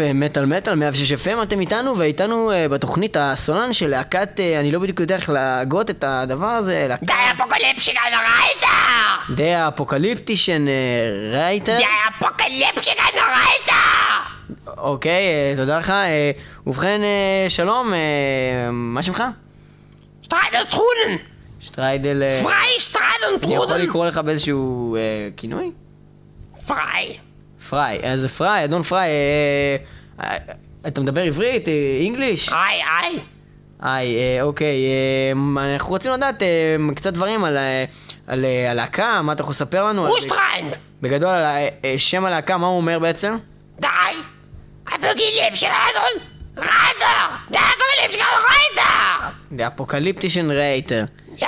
אה, 0.00 0.12
מטאל 0.12 0.46
מטאל, 0.46 0.74
106 0.74 1.12
FM, 1.12 1.42
אתם 1.42 1.60
איתנו, 1.60 1.98
ואיתנו 1.98 2.52
אה, 2.52 2.68
בתוכנית 2.68 3.16
הסולן 3.20 3.72
של 3.72 3.88
להקת, 3.88 4.40
אה, 4.40 4.60
אני 4.60 4.72
לא 4.72 4.78
בדיוק 4.78 5.00
יודע 5.00 5.16
איך 5.16 5.30
להגות 5.30 5.90
את 5.90 6.04
הדבר 6.06 6.46
הזה, 6.46 6.86
להקת 6.88 7.06
Die 7.06 7.12
Apokalyptischen 7.34 8.00
Reiter! 8.10 8.66
Die 9.34 9.54
ה 9.54 9.61
Apokalyptischen 9.61 10.64
Reiter. 11.32 11.76
Die 11.76 11.84
Apokalyptischen 12.08 13.02
Reiter! 13.14 13.74
אוקיי, 14.78 15.22
אה, 15.28 15.52
תודה 15.56 15.78
לך. 15.78 15.90
אה, 15.90 16.30
ובכן, 16.66 17.00
אה, 17.04 17.50
שלום, 17.50 17.94
אה, 17.94 17.98
מה 18.72 19.02
שמך? 19.02 19.22
שטריידל 20.22 20.64
טרודן! 20.70 21.16
שטריידל... 21.60 22.22
פריי 22.42 22.68
שטריידל 22.78 23.44
אני 23.44 23.54
יכול 23.54 23.66
טרודן! 23.66 23.80
לקרוא 23.84 24.06
לך 24.06 24.18
באיזשהו 24.18 24.96
אה, 24.96 25.00
כינוי? 25.36 25.70
פריי! 26.66 27.16
פריי, 27.68 28.00
אז 28.02 28.26
פריי, 28.26 28.64
אדון 28.64 28.82
פריי, 28.82 29.08
אה, 29.10 29.76
אה, 30.30 30.36
אתה 30.86 31.00
מדבר 31.00 31.20
עברית, 31.22 31.68
English? 32.00 32.52
איי 32.52 32.80
איי! 32.82 33.18
היי, 33.82 34.16
אה, 34.16 34.42
אוקיי, 34.42 34.76
אה, 35.66 35.74
אנחנו 35.74 35.90
רוצים 35.92 36.12
לדעת 36.12 36.42
אה, 36.42 36.48
קצת 36.96 37.12
דברים 37.12 37.44
על, 37.44 37.56
אה, 37.56 37.84
על 38.26 38.44
אה, 38.44 38.70
הלהקה, 38.70 39.22
מה 39.22 39.32
אתה 39.32 39.42
יכול 39.42 39.50
לספר 39.50 39.84
לנו? 39.84 40.06
אוסטריינד! 40.08 40.76
בגדול, 41.02 41.30
אה, 41.30 41.68
שם 41.96 42.24
הלהקה, 42.24 42.56
מה 42.58 42.66
הוא 42.66 42.76
אומר 42.76 42.98
בעצם? 42.98 43.36
Die! 43.80 43.88
Apokalyptischen 44.88 45.74
Reiter! 46.56 47.36
Die 47.50 47.58
Apokalyptischen 47.58 48.24
Reiter! 48.36 49.30
The 49.56 49.80
Apokalyptischen 49.80 50.48
Reiter. 50.50 51.04
יא! 51.42 51.46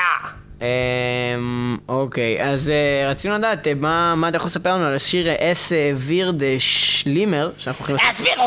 אמ, 0.60 1.76
אוקיי, 1.88 2.44
אז 2.44 2.70
אה, 2.70 3.10
רצינו 3.10 3.34
לדעת 3.38 3.66
אה, 3.66 3.74
מה 3.74 4.28
אתה 4.28 4.36
יכול 4.36 4.46
לספר 4.46 4.74
לנו 4.74 4.86
על 4.86 4.94
השיר 4.94 5.28
אה, 5.28 5.52
אס 5.52 5.72
אה, 5.72 5.92
וירד 5.96 6.42
אה, 6.42 6.56
שלימר, 6.58 7.50
שאנחנו 7.58 7.84
הולכים 7.88 7.98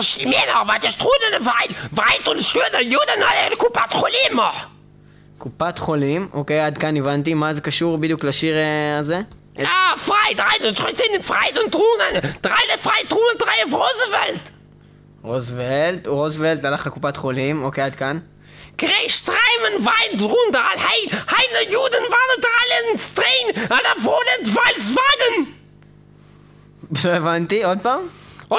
schlimmer, 0.02 0.68
weil 0.68 0.80
der 0.80 0.92
Strudel 0.92 1.46
weit, 1.46 1.72
weit 1.92 2.28
und 2.30 2.40
schöner 2.40 2.82
Juden 2.82 3.22
alle 3.30 3.52
in 3.52 3.56
קופת 3.58 3.94
חולים! 3.94 4.40
קופת 5.38 5.78
חולים, 5.78 6.28
אוקיי, 6.34 6.60
עד 6.60 6.78
כאן 6.78 6.98
הבנתי, 6.98 7.34
מה 7.34 7.54
זה 7.54 7.62
קשור 7.62 7.98
בדיוק 7.98 8.24
לשיר 8.24 8.56
אה, 8.58 8.98
הזה? 9.00 9.22
Und 9.58 9.62
stehen 10.78 11.22
frei 11.22 11.48
und 11.64 11.72
Truhen, 11.72 12.14
drei 12.42 12.64
frei, 12.78 13.02
Truhen, 13.10 13.38
drei 13.40 13.58
auf 13.66 13.74
Roosevelt! 13.74 14.52
רוזוולט, 15.24 16.08
רוזוולט 16.08 16.66
הלך 16.66 16.88
לקופת 16.88 17.18
חולים, 17.18 17.64
אוקיי, 17.64 17.84
עד 17.84 17.96
כאן. 17.96 18.20
Grey 18.80 19.08
Streimen 19.10 19.76
weit 19.86 20.22
runter, 20.34 20.62
all 20.70 20.80
hei, 20.90 21.02
heine 21.36 21.62
Juden 21.74 22.06
waren 22.16 22.38
da 22.46 22.52
alle 22.62 22.78
in 22.92 22.98
Strain, 22.98 23.48
an 23.76 23.84
der 23.88 23.98
Wohnen 24.06 24.42
Volkswagen! 24.56 25.36
לא 27.04 27.10
הבנתי, 27.10 27.64
עוד 27.64 27.78
פעם? 27.82 28.02
Das 28.50 28.58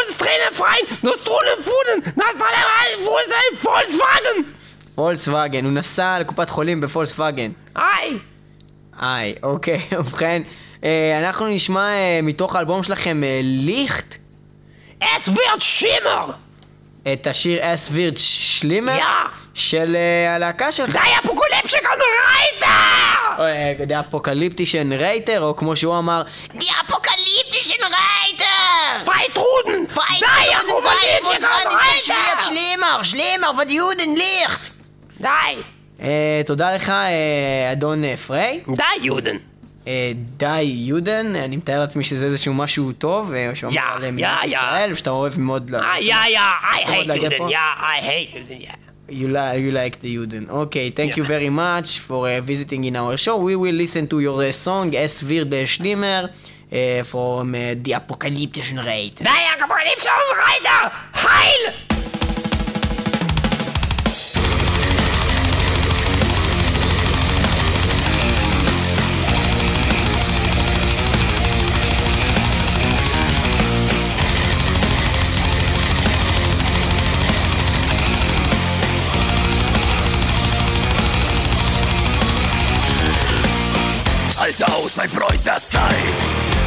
alle 2.49 2.63
mal, 2.73 2.91
wo 3.07 3.15
ist 3.19 3.35
ein 3.35 3.57
Volkswagen? 3.57 4.45
פולקסווגן, 4.95 5.65
הוא 5.65 5.73
נסע 5.73 6.19
לקופת 6.21 6.51
חולים 6.51 6.81
בפולקסווגן. 6.81 7.51
Ei, 7.77 7.81
היי, 9.01 9.35
אוקיי, 9.43 9.81
ובכן, 9.99 10.43
אה, 10.85 11.19
אנחנו 11.19 11.49
נשמע 11.49 11.89
אה, 11.89 12.21
מתוך 12.23 12.57
האלבום 12.57 12.83
שלכם 12.83 13.25
אה, 13.25 13.41
ליכט, 13.43 14.17
es 15.03 15.29
wird 15.29 15.63
schlimmer! 15.63 16.50
את 17.13 17.27
השיר 17.27 17.75
אס 17.75 17.89
וירד 17.93 18.17
שלימר! 18.17 18.99
של 19.55 19.97
אה, 19.97 20.35
הלהקה 20.35 20.73
שלך. 20.73 20.97
Die 20.97 21.27
Apokalypse 21.27 21.77
kann 21.77 22.01
reiter! 22.01 23.41
אה, 23.41 23.73
דה 23.87 24.01
אפוקליפטישן 24.01 24.93
רייטר, 24.93 25.43
או 25.43 25.57
כמו 25.57 25.77
שהוא 25.77 25.99
אמר, 25.99 26.23
Die 26.59 26.63
apokalyptischen 26.63 27.83
Reiter! 27.83 29.05
Frei 29.05 29.27
Truden! 29.35 29.95
Frei 29.95 30.19
Die 30.19 30.23
Truden, 30.23 31.45
apokalyptischen 31.45 31.45
Reiter! 31.45 32.43
שלימר, 32.43 33.03
שלימר, 33.03 33.51
ודיודן 33.63 34.15
ליכט. 34.17 34.61
Die! 35.23 35.27
אה, 36.01 36.43
תודה 36.47 36.75
לך, 36.75 36.89
אה, 36.89 37.73
אדון 37.73 38.17
פריי. 38.17 38.61
Die 38.69 39.05
Juden! 39.05 39.60
אה, 39.87 40.13
די 40.37 40.61
יודן, 40.63 41.37
אני 41.37 41.57
מתאר 41.57 41.79
לעצמי 41.79 42.05
שזה 42.05 42.27
איזשהו 42.27 42.55
משהו 42.55 42.93
טוב, 42.93 43.33
אה, 43.35 43.51
שאומר 43.55 43.75
יא, 43.75 43.81
על 43.83 44.11
מדינת 44.11 44.39
יא, 44.43 44.49
יא. 44.51 44.59
ישראל, 44.59 44.93
ושאתה 44.93 45.11
אוהב 45.11 45.39
מאוד... 45.41 45.71
ל- 45.71 45.77
Ah, 45.77 46.01
ja, 46.01 46.37
ja, 46.37 46.75
I 46.77 46.87
hate 46.87 47.11
even. 47.11 47.51
ja, 47.51 47.75
I 47.81 48.03
hate 48.05 48.35
Juden, 48.35 48.61
ja. 48.67 48.73
You, 49.21 49.29
li- 49.29 49.57
you 49.65 49.73
like 49.73 49.97
the 50.03 50.11
Juden. 50.17 50.45
Okay, 50.65 50.87
thank 50.99 51.17
you 51.17 51.25
Yeah. 51.25 51.35
very 51.37 51.51
much 51.65 51.89
for 52.09 52.21
uh, 52.29 52.41
visiting 52.53 52.83
in 52.91 52.95
our 53.03 53.17
show. 53.25 53.37
We 53.49 53.57
will 53.63 53.79
listen 53.85 54.05
to 54.13 54.17
your 54.27 54.39
uh, 54.49 54.53
song, 54.67 54.87
Es 55.07 55.15
wird 55.31 55.51
Schlimmer, 55.75 56.23
uh, 56.29 57.03
from 57.13 57.47
uh, 57.55 57.61
the 57.85 57.93
Apocalyptischen 58.01 58.79
Rate. 58.91 59.17
Die 59.33 59.47
apokalyptischen 59.57 60.13
Reiter! 60.45 60.81
Heil! 61.27 61.90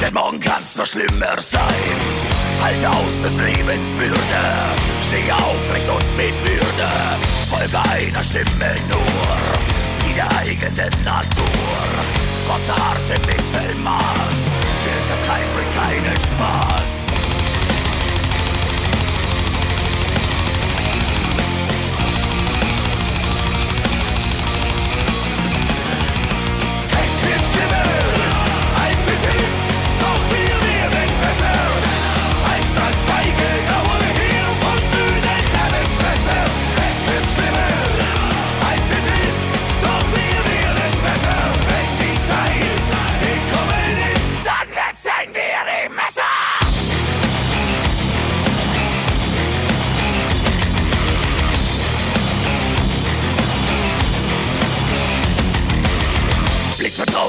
Denn 0.04 0.14
morgen 0.14 0.40
kann's 0.40 0.76
noch 0.76 0.86
schlimmer 0.86 1.40
sein. 1.40 1.96
Halt 2.62 2.86
aus 2.86 3.16
des 3.24 3.36
Lebens 3.36 3.88
Bürde, 3.98 4.44
steh 5.08 5.32
aufrecht 5.32 5.88
und 5.88 6.18
mit 6.18 6.36
Würde, 6.44 6.90
folge 7.50 7.78
einer 7.90 8.24
Stimme 8.24 8.76
nur, 8.90 9.38
die 10.06 10.14
der 10.14 10.30
eigenen 10.38 10.94
Natur. 11.06 11.78
Trotz 12.48 12.68
hartem 12.70 13.22
Mittelmaß, 13.28 14.40
Wirksamkeit 14.84 15.48
bringt 15.56 15.76
keinen 15.76 16.22
Spaß. 16.22 17.03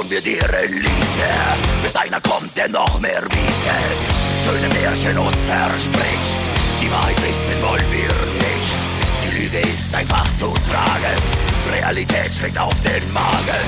Blick 0.09 0.11
vertrauen 0.11 0.11
wir 0.11 0.21
dir 0.21 0.55
Elite, 0.55 0.88
bis 1.83 1.97
einer 1.97 2.21
kommt, 2.21 2.57
der 2.57 2.69
noch 2.69 3.01
mehr 3.01 3.21
bietet. 3.23 4.01
Schöne 4.43 4.69
Märchen 4.69 5.19
uns 5.19 5.37
verspricht, 5.47 6.43
die 6.81 6.90
Wahrheit 6.90 7.17
wissen 7.23 7.62
wollen 7.62 7.90
wir 7.90 8.14
nicht. 8.47 8.79
Die 9.23 9.43
Lüge 9.43 9.69
ist 9.69 9.95
einfach 9.95 10.27
zu 10.38 10.53
tragen, 10.71 11.19
Realität 11.73 12.33
schlägt 12.35 12.59
auf 12.59 12.75
den 12.83 13.12
Magen. 13.12 13.64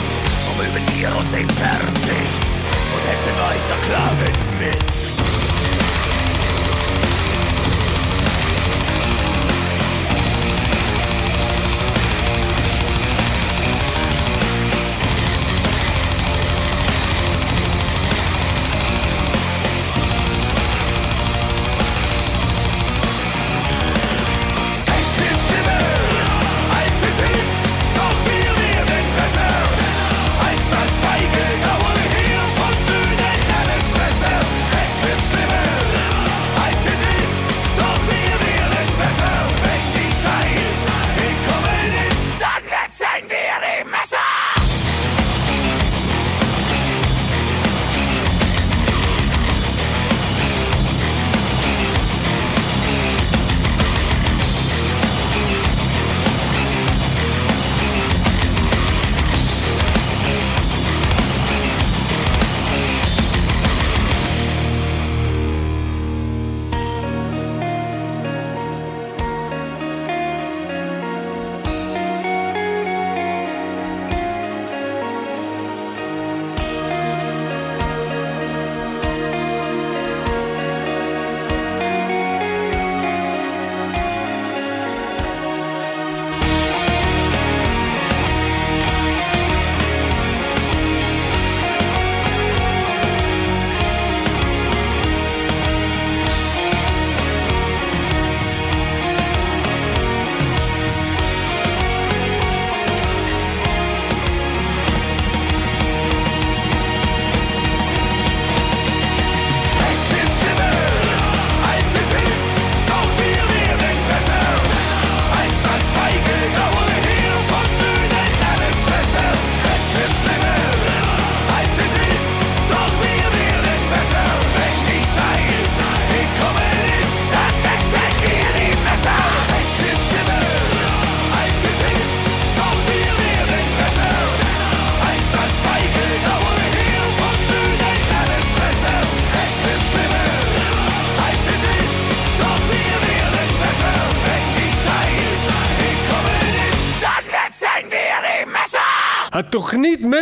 Drum 0.47 0.67
üben 0.67 0.87
wir 0.99 1.17
uns 1.17 1.33
in 1.33 1.49
Verzicht 1.49 2.43
und 2.95 3.03
hetzen 3.09 3.37
weiter 3.39 3.79
klagend 3.87 4.59
mit. 4.59 5.06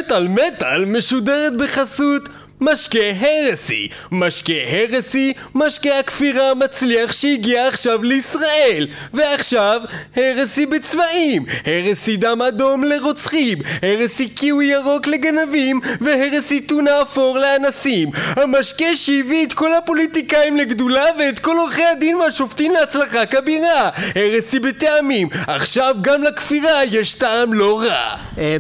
מטאל 0.07 0.29
מטאל 0.29 0.85
משודרת 0.85 1.53
בחסות 1.59 2.29
משקה 2.61 2.99
הרסי, 3.21 3.89
משקה 4.13 4.53
הרסי, 4.71 5.33
משקה 5.55 5.99
הכפירה 5.99 6.51
המצליח 6.51 7.13
שהגיע 7.13 7.69
עכשיו 7.69 8.03
לישראל. 8.03 8.87
ועכשיו 9.15 9.81
הרסי 10.17 10.67
בצבעים, 10.67 11.45
הרסי 11.67 12.17
דם 12.17 12.43
אדום 12.43 12.85
לרוצחים, 12.85 13.59
הרסי 13.83 14.29
קיווי 14.29 14.67
ירוק 14.67 15.07
לגנבים 15.07 15.81
והרסי 16.01 16.61
טונה 16.61 17.03
אפור 17.03 17.39
לאנסים. 17.39 18.11
המשקה 18.15 18.95
שהביא 18.95 19.47
את 19.47 19.53
כל 19.53 19.75
הפוליטיקאים 19.75 20.57
לגדולה 20.57 21.05
ואת 21.19 21.39
כל 21.39 21.57
עורכי 21.59 21.85
הדין 21.85 22.17
והשופטים 22.17 22.73
להצלחה 22.73 23.27
כבירה. 23.27 23.91
הרסי 24.15 24.59
בטעמים, 24.59 25.29
עכשיו 25.47 25.95
גם 26.01 26.23
לכפירה 26.23 26.85
יש 26.85 27.15
טעם 27.15 27.53
לא 27.53 27.83
רע. 27.83 28.17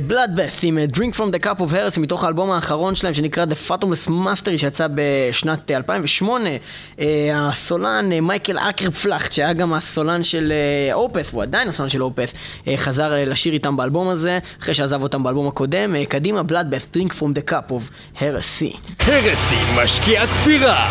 בלאדבאס 0.07 0.61
עם 0.63 0.79
אה, 0.79 0.85
Drink 0.95 1.17
from 1.17 1.35
the 1.35 1.45
Cup 1.45 1.61
of 1.61 1.73
Heresy 1.73 2.01
מתוך 2.01 2.25
האלבום 2.25 2.51
האחרון 2.51 2.95
שלהם 2.95 3.15
שנקרא 3.15 3.45
The 3.45 3.69
Fatumless 3.85 4.09
Mastery 4.09 4.59
שיצא 4.59 4.87
בשנת 4.95 5.71
אה, 5.71 5.77
2008 5.77 6.51
אה, 6.99 7.07
הסולן 7.49 8.13
אה, 8.13 8.21
מייקל 8.21 8.59
אקרפלכט 8.59 9.33
שהיה 9.33 9.53
גם 9.53 9.75
הסולן 9.75 10.23
של 10.25 10.53
אה, 10.53 10.95
אופס 10.95 11.33
הוא 11.33 11.43
עדיין 11.43 11.69
הסולן 11.69 11.89
של 11.89 12.03
אופס 12.03 12.33
אה, 12.69 12.77
חזר 12.77 13.13
אה, 13.13 13.25
לשיר 13.25 13.53
איתם 13.53 13.77
באלבום 13.77 14.09
הזה 14.09 14.39
אחרי 14.63 14.75
שעזב 14.75 15.03
אותם 15.03 15.23
באלבום 15.23 15.49
הקודם 15.49 15.97
אה, 15.97 16.05
קדימה 16.07 16.43
בלאדבאס 16.43 16.89
Drink 16.97 17.11
from 17.11 17.39
the 17.39 17.51
Cup 17.51 17.73
of 17.73 18.19
Heresy. 18.21 18.77
הרסי 18.99 19.57
משקה 19.77 20.23
הכפירה 20.23 20.91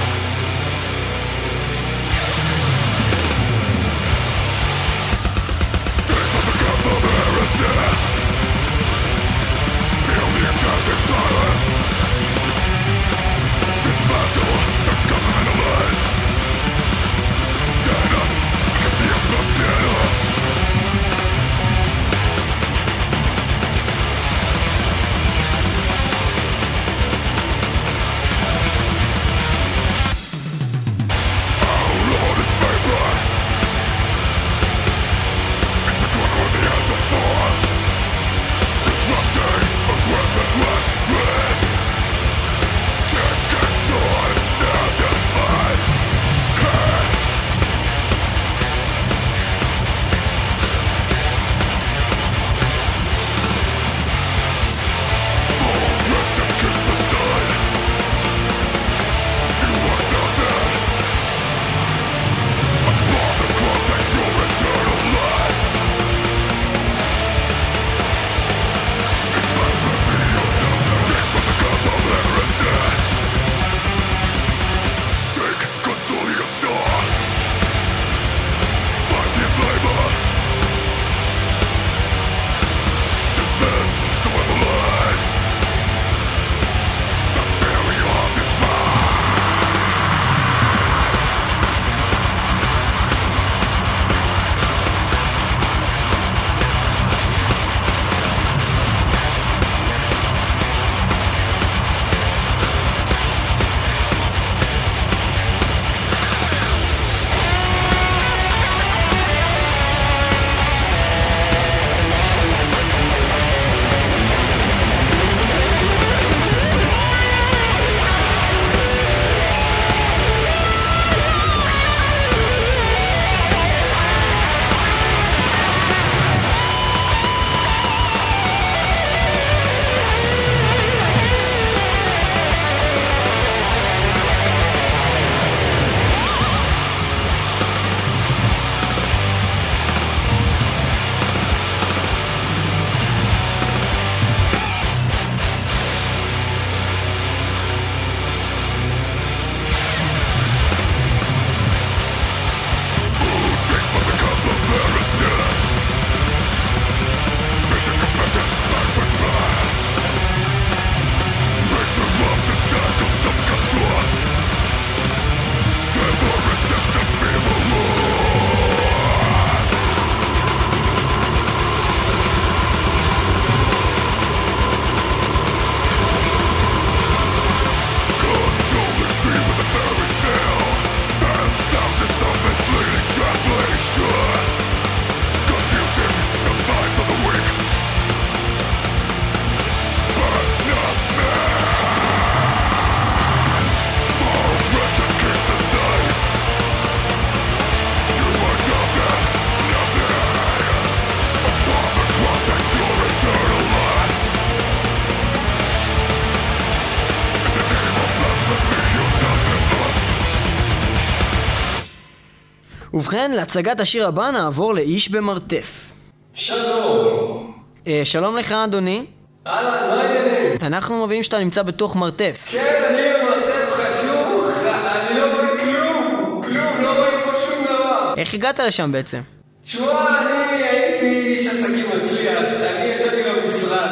ובכן, 213.14 213.32
להצגת 213.32 213.80
השיר 213.80 214.08
הבא 214.08 214.32
נעבור 214.32 214.74
לאיש 214.74 215.10
במרתף. 215.10 215.92
שלום 216.34 217.54
אה, 217.88 218.02
שלום 218.04 218.38
לך, 218.38 218.52
אדוני. 218.52 219.06
אהלן, 219.48 219.88
מה 219.90 220.02
העניינים? 220.02 220.58
אנחנו 220.62 221.06
מבינים 221.06 221.24
שאתה 221.24 221.40
נמצא 221.40 221.64
בתוך 221.64 221.96
מרתף. 221.96 222.48
כן, 222.52 222.84
אני 222.90 223.02
במרתף 223.14 223.70
חשוך, 223.74 224.58
אני 224.66 225.20
לא 225.20 225.26
רואה 225.26 225.58
כלום, 225.58 226.42
כלום, 226.44 226.82
לא 226.82 226.98
רואים 226.98 227.20
פה 227.26 227.32
שום 227.40 227.66
דבר. 227.66 228.14
איך 228.18 228.34
הגעת 228.34 228.60
לשם 228.60 228.92
בעצם? 228.92 229.22
תשמע, 229.64 229.86
אני 230.22 230.64
הייתי 230.64 231.06
איש 231.06 231.48
עסקים 231.48 231.86
מצליח, 231.98 232.44
אני 232.62 232.86
ישבתי 232.86 233.22
במשרד, 233.30 233.90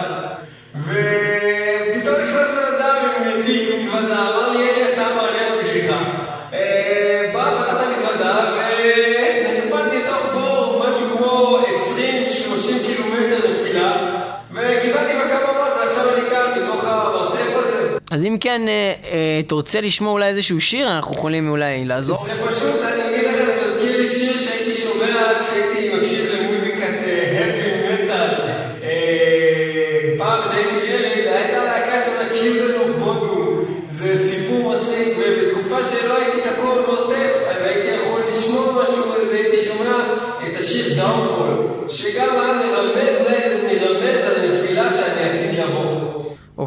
ופתאום 0.76 1.11
כן, 18.42 18.62
אה, 18.68 18.94
אה, 19.12 19.42
אתה 19.48 19.56
רוצה 19.56 19.82
לשמוע 19.82 20.12
אולי 20.12 20.28
איזשהו 20.28 20.62
שיר, 20.62 20.96
אנחנו 20.96 21.14
יכולים 21.16 21.50
אולי 21.50 21.86
לעזור. 21.86 22.26
זה 22.26 22.48
פשוט, 22.48 22.82
אני 22.82 23.16
אגיד 23.16 23.30
לך, 23.30 23.46
זה 23.46 23.68
מזכיר 23.70 24.02
לי 24.02 24.08
שיר 24.08 24.38
שהייתי 24.38 24.51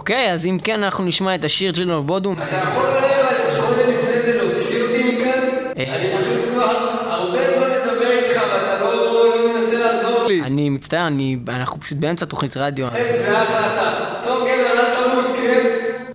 אוקיי, 0.05 0.33
אז 0.33 0.47
אם 0.47 0.59
כן, 0.65 0.83
אנחנו 0.83 1.05
נשמע 1.05 1.35
את 1.35 1.45
השיר 1.45 1.73
Children 1.73 1.97
of 1.97 2.05
Bodom. 2.05 2.43
אתה 2.43 2.57
יכול 2.57 2.87
אולי 2.87 3.61
קודם 3.61 3.91
לפני 3.91 4.23
זה 4.23 4.43
להוציא 4.43 4.83
אותי 4.83 5.17
מכאן? 5.17 5.49
אה. 5.79 5.97
אני 5.97 6.23
פשוט 6.23 6.53
כבר 6.53 6.65
הרבה 7.07 7.39
זמן 7.57 7.69
לדבר 7.69 8.11
איתך 8.11 8.43
ואתה 8.53 8.85
לא 8.85 9.35
מנסה 9.55 9.79
לעזור 9.79 10.27
לי. 10.27 10.43
אני 10.43 10.71
מצטער, 10.71 11.09
אנחנו 11.49 11.81
פשוט 11.81 11.99
באמצע 11.99 12.27
תוכנית 12.27 12.57
רדיו. 12.57 12.89
איזה 12.95 13.43
אחלה 13.43 13.67
אתה. 13.67 14.05
טוב, 14.25 14.43
גבר, 14.43 14.81
אל 14.81 14.95
תמות, 14.95 15.37
כן? 15.37 15.69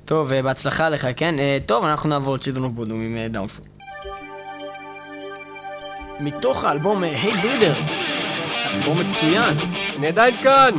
טוב, 0.05 0.31
אה, 0.31 0.41
בהצלחה 0.41 0.89
לך, 0.89 1.07
כן? 1.15 1.39
אה, 1.39 1.57
טוב, 1.65 1.85
אנחנו 1.85 2.09
נעבור 2.09 2.35
ל 2.35 2.38
Children 2.38 2.63
of 2.63 2.71
Bodom 2.71 3.01
עם 3.01 3.17
Downfall. 3.29 3.65
מתוך 6.19 6.63
האלבום 6.63 7.03
Hatebreeder. 7.03 7.73
אלבום 8.75 8.97
מצוין. 8.99 9.53
אני 9.97 10.07
עדיין 10.07 10.35
כאן. 10.43 10.71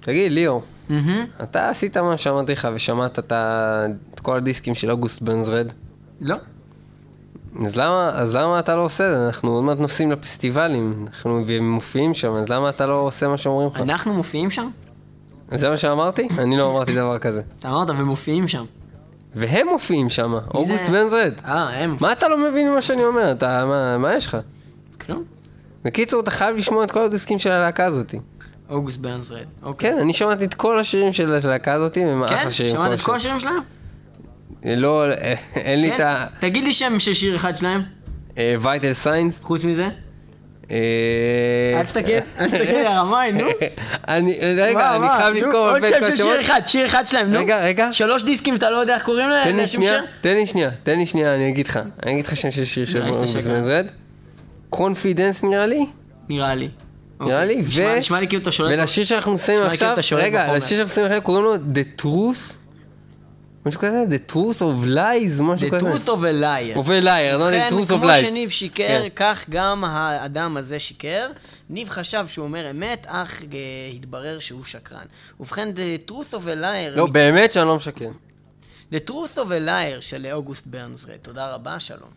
תגיד, 0.00 0.32
ליאור, 0.32 0.62
מהמם. 0.88 1.24
אתה 1.42 1.68
עשית 1.70 1.96
מה 1.96 2.16
שאמרתי 2.18 2.52
לך 2.52 2.68
ושמעת 2.74 3.18
את 3.18 3.32
ה- 3.32 3.84
את 4.14 4.20
כל 4.20 4.36
הדיסקים 4.36 4.74
של 4.74 4.90
אוגוסט 4.90 5.22
בנזרד? 5.22 5.66
לא. 6.20 6.36
אז 7.66 7.76
למה, 7.76 8.10
אז 8.14 8.36
למה 8.36 8.58
אתה 8.58 8.76
לא 8.76 8.84
עושה 8.84 9.12
את 9.12 9.18
זה? 9.18 9.26
אנחנו 9.26 9.50
עוד 9.50 9.64
מעט 9.64 9.78
נוסעים 9.78 10.10
לפסטיבלים, 10.12 11.04
אנחנו 11.08 11.42
מופיעים 11.60 12.14
שם, 12.14 12.32
אז 12.32 12.48
למה 12.48 12.68
אתה 12.68 12.86
לא 12.86 12.94
עושה 13.00 13.28
מה 13.28 13.36
שאומרים 13.36 13.68
לך? 13.68 13.76
אנחנו 13.80 14.14
מופיעים 14.14 14.50
שם? 14.50 14.68
זה 15.54 15.70
מה 15.70 15.76
שאמרתי? 15.76 16.28
אני 16.38 16.58
לא 16.58 16.70
אמרתי 16.70 16.94
דבר 16.94 17.18
כזה. 17.18 17.42
אתה 17.58 17.68
אמרת 17.68 17.90
ומופיעים 17.90 18.48
שם. 18.48 18.64
והם 19.34 19.68
מופיעים 19.68 20.08
שם, 20.08 20.34
אוגוסט? 20.54 20.88
בנזרד. 20.88 21.32
אה, 21.44 21.68
הם. 21.84 21.96
מה 22.00 22.12
אתה 22.12 22.28
לא 22.28 22.50
מבין 22.50 22.70
ממה 22.70 22.82
שאני 22.82 23.04
אומר? 23.04 23.30
אתה, 23.30 23.64
מה, 23.66 23.98
מה 23.98 24.14
יש 24.14 24.26
לך? 24.26 24.36
כלום. 25.00 25.24
בקיצור, 25.84 26.20
אתה 26.20 26.30
חייב 26.30 26.56
לשמוע 26.56 26.84
את 26.84 26.90
כל 26.90 27.02
הדיסקים 27.04 27.38
של 27.38 27.50
הלהקה 27.50 27.84
הזאתי. 27.84 28.20
August 28.70 28.98
Burns 28.98 29.24
Red. 29.24 29.44
אוקיי. 29.62 29.90
כן, 29.90 29.98
אני 29.98 30.12
שמעתי 30.12 30.44
את 30.44 30.54
כל 30.54 30.78
השירים 30.78 31.12
של 31.12 31.34
הלהקה 31.44 31.72
הזאתי, 31.72 32.06
והם 32.06 32.28
כן? 32.28 32.34
אחלה 32.34 32.50
שירים. 32.50 32.72
שמעת 32.72 32.92
את 32.92 33.00
כל 33.00 33.14
השירים. 33.14 33.40
שלהם? 33.40 33.62
לא, 34.64 35.10
אה, 35.10 35.34
אין 35.54 35.80
לי 35.80 35.92
את 35.92 35.96
כן? 35.96 36.04
ה... 36.04 36.26
תגיד 36.40 36.64
לי 36.64 36.72
שם 36.72 37.00
של 37.00 37.14
שיר 37.14 37.36
אחד 37.36 37.56
שלהם, 37.56 37.82
Vital 38.36 38.92
Signs. 38.92 39.40
חוץ 39.42 39.64
מזה. 39.64 39.88
אה, 40.70 40.76
אל 41.80 41.84
תסתכל, 41.84 42.12
אל 42.40 42.46
תסתכל, 42.46 42.86
הרמאי, 42.86 43.32
נו. 43.32 43.44
אני, 44.08 44.38
רגע, 44.56 44.96
אני? 44.96 45.06
חייב 45.16 45.34
לזכור 45.34 45.68
עוד 45.68 45.84
את 45.84 45.88
שם 45.88 46.10
של 46.10 46.16
שיר. 46.16 46.40
אחד, 46.40 46.60
שיר 46.66 46.86
אחד 46.86 47.06
שלהם, 47.06 47.30
נו. 47.30 47.38
רגע, 47.38 47.64
רגע. 47.64 47.92
שלוש 47.92 48.22
דיסקים, 48.22 48.54
אתה 48.54 48.70
לא 48.70 48.76
יודע 48.76 48.94
איך 48.94 49.04
קוראים 49.04 49.28
להם? 49.28 49.44
תן 49.44 49.56
לי 49.56 49.66
שנייה? 49.66 50.00
תן 50.20 50.34
לי 50.34 50.46
שנייה, 50.46 50.70
תן 50.82 50.98
לי 50.98 51.06
שנייה, 51.06 51.34
אני 51.34 51.48
אגיד 51.48 51.66
לך. 51.66 51.80
אני 52.02 52.12
אגיד 52.12 52.26
לך 52.26 52.36
שם 52.36 52.50
של 52.50 52.64
שיר 52.64 52.84
של 52.84 53.02
אוגוסט 53.02 53.38
שקרן. 53.38 53.54
Burns 53.54 53.72
Red. 53.72 53.86
Confidence 54.70 55.42
נראה 55.42 55.66
לי. 55.66 55.86
נראה 56.28 56.54
לי. 56.54 56.68
נראה 57.20 57.42
אוקיי. 57.42 57.56
לי, 57.56 57.62
ו... 57.64 57.98
נשמע 57.98 58.20
לי 58.20 58.28
כאילו 58.28 58.42
אתה 58.42 58.52
שולט. 58.52 58.70
ולשיר 58.72 59.04
שאנחנו 59.04 59.38
שמים 59.38 59.58
כאילו 59.58 59.70
עכשיו, 59.72 60.02
שולט 60.02 60.24
רגע. 60.24 60.56
לשיר 60.56 60.76
שאנחנו 60.76 60.94
שמים 60.94 61.06
עכשיו 61.06 61.22
קוראים 61.22 61.44
לו 61.44 61.54
The 61.54 62.02
Truth, 62.02 62.54
משהו 63.66 63.80
כזה, 63.80 64.04
The 64.10 64.32
Truth 64.32 64.58
of 64.60 64.86
Lies, 64.96 65.42
משהו 65.42 65.68
The 65.68 65.70
כזה. 65.70 65.92
truth 65.92 66.06
of 66.06 66.20
a 66.20 66.42
liar. 66.42 66.78
of 66.78 66.86
a 66.86 67.04
liar, 67.04 67.36
לא 67.38 67.50
The 67.50 67.70
Truth 67.72 67.90
of 67.90 67.94
כמו 67.98 68.10
Lies. 68.10 68.20
שניב 68.20 68.50
שיקר, 68.50 68.84
כן. 69.02 69.08
כך 69.16 69.44
גם 69.50 69.84
האדם 69.84 70.56
הזה 70.56 70.78
שיקר. 70.78 71.30
ניב 71.70 71.88
חשב 71.88 72.26
שהוא 72.28 72.44
אומר 72.44 72.70
אמת, 72.70 73.06
אך 73.08 73.42
אה, 73.42 73.46
התברר 73.94 74.38
שהוא 74.38 74.64
שקרן. 74.64 75.04
ובכן, 75.40 75.68
The 75.74 76.10
truth 76.10 76.32
of 76.34 76.44
a 76.44 76.62
liar, 76.62 76.96
לא, 76.96 77.06
באמת 77.06 77.52
שאני 77.52 77.66
לא 77.66 77.76
משקר. 77.76 78.08
The 78.94 79.08
truth 79.10 79.36
of 79.36 79.48
a 79.48 79.66
liar 79.68 80.00
של 80.00 80.26
August 80.32 80.66
Burns 80.66 80.94
Red. 80.94 81.16
תודה 81.22 81.54
רבה, 81.54 81.80
שלום. 81.80 82.10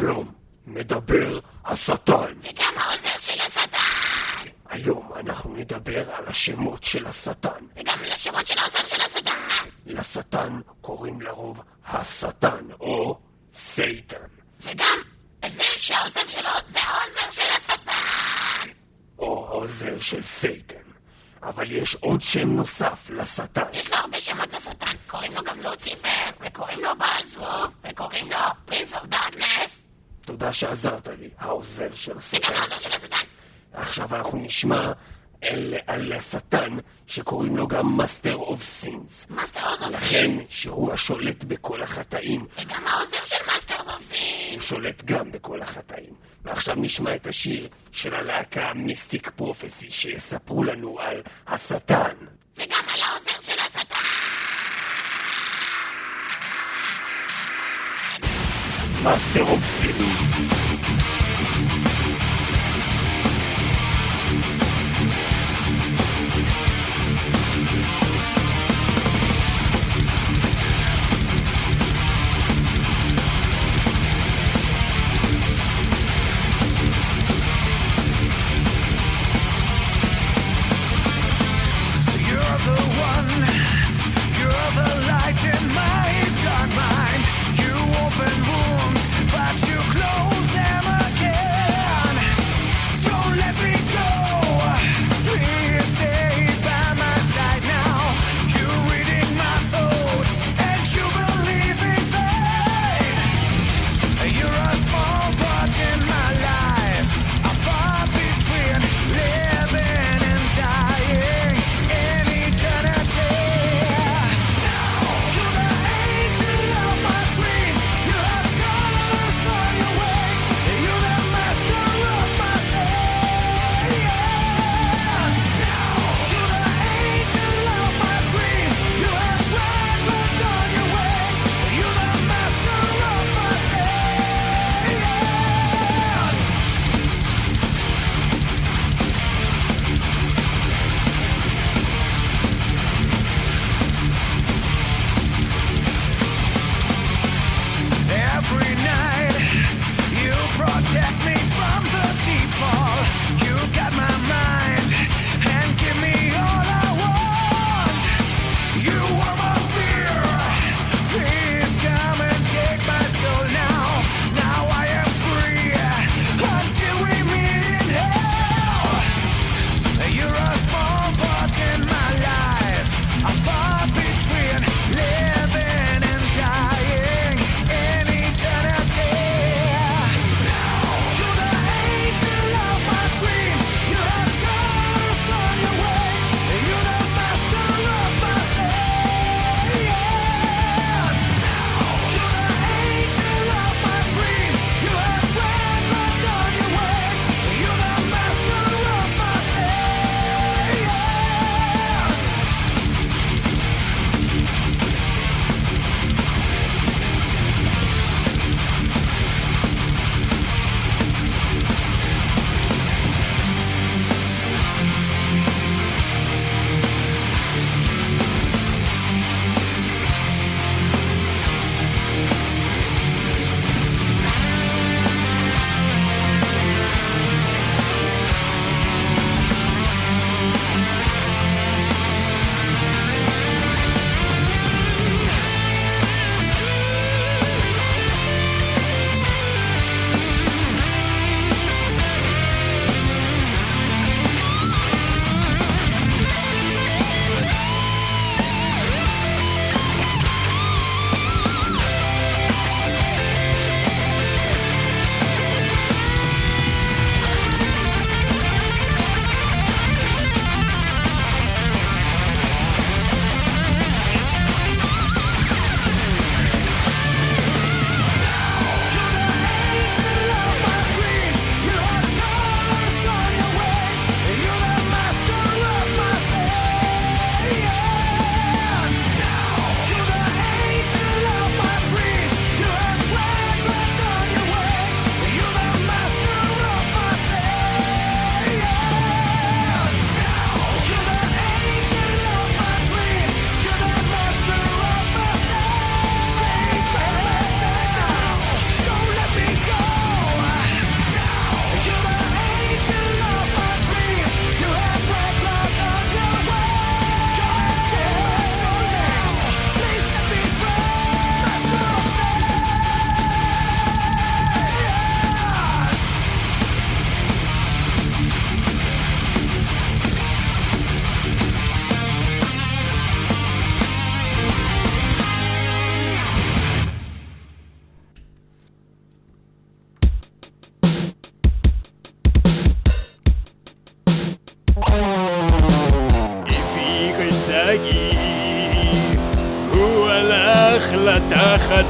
שלום, 0.00 0.32
נדבר 0.66 1.38
השטן. 1.64 2.34
וגם 2.40 2.74
העוזר 2.76 3.18
של 3.18 3.40
השטן! 3.40 4.48
היום 4.68 5.12
אנחנו 5.16 5.54
נדבר 5.54 6.10
על 6.10 6.24
השמות 6.26 6.84
של 6.84 7.06
השטן. 7.06 7.64
וגם 7.76 7.98
על 8.04 8.12
השמות 8.12 8.46
של 8.46 8.58
העוזר 8.58 8.86
של 8.86 9.00
השטן! 9.00 9.68
לשטן 9.86 10.60
קוראים 10.80 11.20
לרוב 11.20 11.60
השטן, 11.86 12.64
או 12.80 13.18
Satan. 13.52 14.26
וגם 14.60 14.98
זה 15.56 15.62
שהעוזר 15.76 16.26
שלו 16.26 16.50
זה 16.70 16.78
העוזר 16.80 17.30
של 17.30 17.50
השטן! 17.56 18.70
או 19.18 19.46
העוזר 19.48 20.00
של 20.00 20.22
Satan. 20.22 20.84
אבל 21.42 21.70
יש 21.72 21.94
עוד 21.94 22.22
שם 22.22 22.48
נוסף 22.48 23.10
לשטן. 23.10 23.62
יש 23.72 23.90
לו 23.90 23.96
הרבה 23.96 24.20
שמות 24.20 24.52
לשטן, 24.52 24.96
קוראים 25.06 25.34
לו 25.34 25.42
גם 25.42 25.60
לוציפר, 25.60 26.08
וקוראים 26.40 26.84
לו 26.84 26.90
בעל 26.98 27.26
זבוב, 27.26 27.74
וקוראים 27.84 28.32
לו 28.32 28.38
Prince 28.66 28.94
of 28.94 29.04
Darkness. 29.04 29.83
תודה 30.24 30.52
שעזרת 30.52 31.08
לי, 31.08 31.28
העוזר 31.38 31.88
של 31.94 32.16
השטן. 32.16 32.38
עכשיו 33.72 34.16
אנחנו 34.16 34.38
נשמע 34.38 34.92
אל, 35.42 35.74
על 35.86 36.12
השטן 36.12 36.76
שקוראים 37.06 37.56
לו 37.56 37.68
גם 37.68 37.96
Master 37.96 38.34
of 38.34 38.62
Sins. 38.62 39.26
Master 39.30 39.60
of 39.70 39.80
Sins. 39.80 39.94
לכן 39.94 40.30
שהוא 40.48 40.92
השולט 40.92 41.44
בכל 41.44 41.82
החטאים. 41.82 42.46
וגם 42.58 42.86
העוזר 42.86 43.24
של 43.24 43.36
Master 43.46 43.74
of 43.78 44.02
Sins. 44.02 44.52
הוא 44.52 44.60
שולט 44.60 45.02
גם 45.04 45.32
בכל 45.32 45.62
החטאים. 45.62 46.14
ועכשיו 46.44 46.74
נשמע 46.74 47.14
את 47.14 47.26
השיר 47.26 47.68
של 47.92 48.14
הלהקה 48.14 48.72
Mystic 48.74 49.30
Prophecy 49.36 49.90
שיספרו 49.90 50.64
לנו 50.64 51.00
על 51.00 51.22
השטן. 51.46 52.14
וגם 52.56 52.84
על 52.88 53.00
העוזר 53.00 53.40
של 53.40 53.58
השטן. 53.66 54.23
מאסטר 59.04 59.42
אוף 59.42 59.64
סינס. 59.64 60.63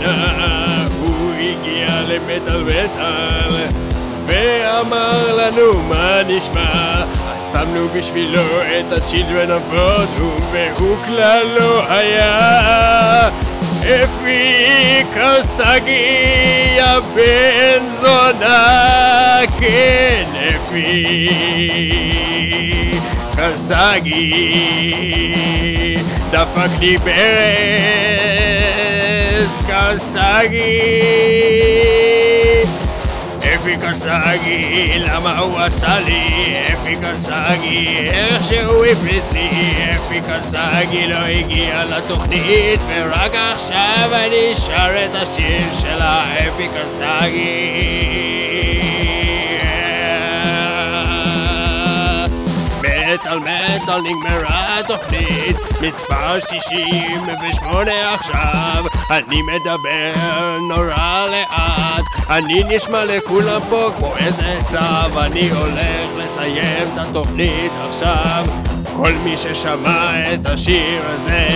לתחנה, 0.04 0.86
הוא 1.00 1.32
הגיע 1.34 1.88
למטאל 2.08 2.62
מטאל, 2.62 3.56
ואמר 4.26 5.36
לנו 5.36 5.82
מה 5.88 6.20
נשמע, 6.28 7.02
אז 7.02 7.52
שמנו 7.52 7.88
בשבילו 7.88 8.60
את 8.62 8.92
ה-Children 8.92 9.48
of 9.48 9.74
Bodom, 9.74 10.42
והוא 10.52 10.96
כלל 11.06 11.46
לא 11.58 11.92
היה. 11.92 13.28
אפי 13.80 15.02
קסגי 15.14 16.76
הבן 16.80 17.82
זונה, 18.00 19.40
כן 19.60 20.24
אפי 20.48 21.28
קסגי 23.36 24.32
דפק 26.30 26.70
לי 26.80 26.96
ברז 26.98 27.14
קסגי 29.58 30.80
אפי 33.38 33.76
קסגי, 33.82 34.98
למה 34.98 35.38
הוא 35.38 35.58
עשה 35.58 36.00
לי? 36.00 36.54
אפי 36.72 36.96
קסגי, 36.96 38.10
איך 38.10 38.44
שהוא 38.44 38.84
הפריס 38.84 39.24
לי 39.32 39.50
אפי 39.90 40.20
קסגי 40.20 41.06
לא 41.06 41.16
הגיע 41.16 41.84
לתוכנית 41.84 42.80
ורק 42.88 43.34
עכשיו 43.34 44.10
אני 44.12 44.54
שר 44.54 45.04
את 45.04 45.14
השיר 45.14 45.62
שלה 45.80 46.24
אפי 46.38 46.68
קסגי 46.68 48.04
מטאל 53.14 53.38
מטאל 53.38 54.00
נגמרה 54.00 54.78
התוכנית 54.78 55.56
מספר 55.80 56.40
68 56.40 58.14
עכשיו 58.14 58.84
אני 59.10 59.42
מדבר 59.42 60.12
נורא 60.68 61.26
לאט. 61.30 62.04
אני 62.30 62.62
נשמע 62.68 63.04
לכולם 63.04 63.60
פה 63.70 63.90
כמו 63.98 64.16
איזה 64.16 64.58
צו. 64.64 65.20
אני 65.22 65.50
הולך 65.50 66.10
לסיים 66.16 66.88
את 66.92 66.98
התוכנית 66.98 67.72
עכשיו. 67.88 68.44
כל 68.96 69.12
מי 69.24 69.36
ששמע 69.36 70.34
את 70.34 70.46
השיר 70.46 71.02
הזה 71.04 71.48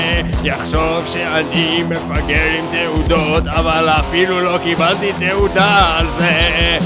יחשוב 0.44 1.07
שאני 1.07 1.82
מפגר 1.82 2.44
עם 2.59 2.64
תעודות 2.72 3.46
אבל 3.46 3.88
אפילו 3.88 4.40
לא 4.40 4.59
קיבלתי 4.62 5.12
תעודה 5.18 5.99
על 5.99 6.07
זה 6.18 6.78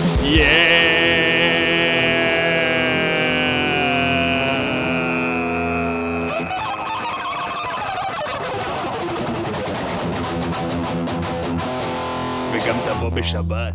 כמו 13.02 13.10
בשבת. 13.10 13.74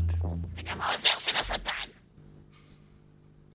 וגם 0.57 0.81
העוזר 0.81 1.09
של 1.19 1.35
הסדרן. 1.39 1.66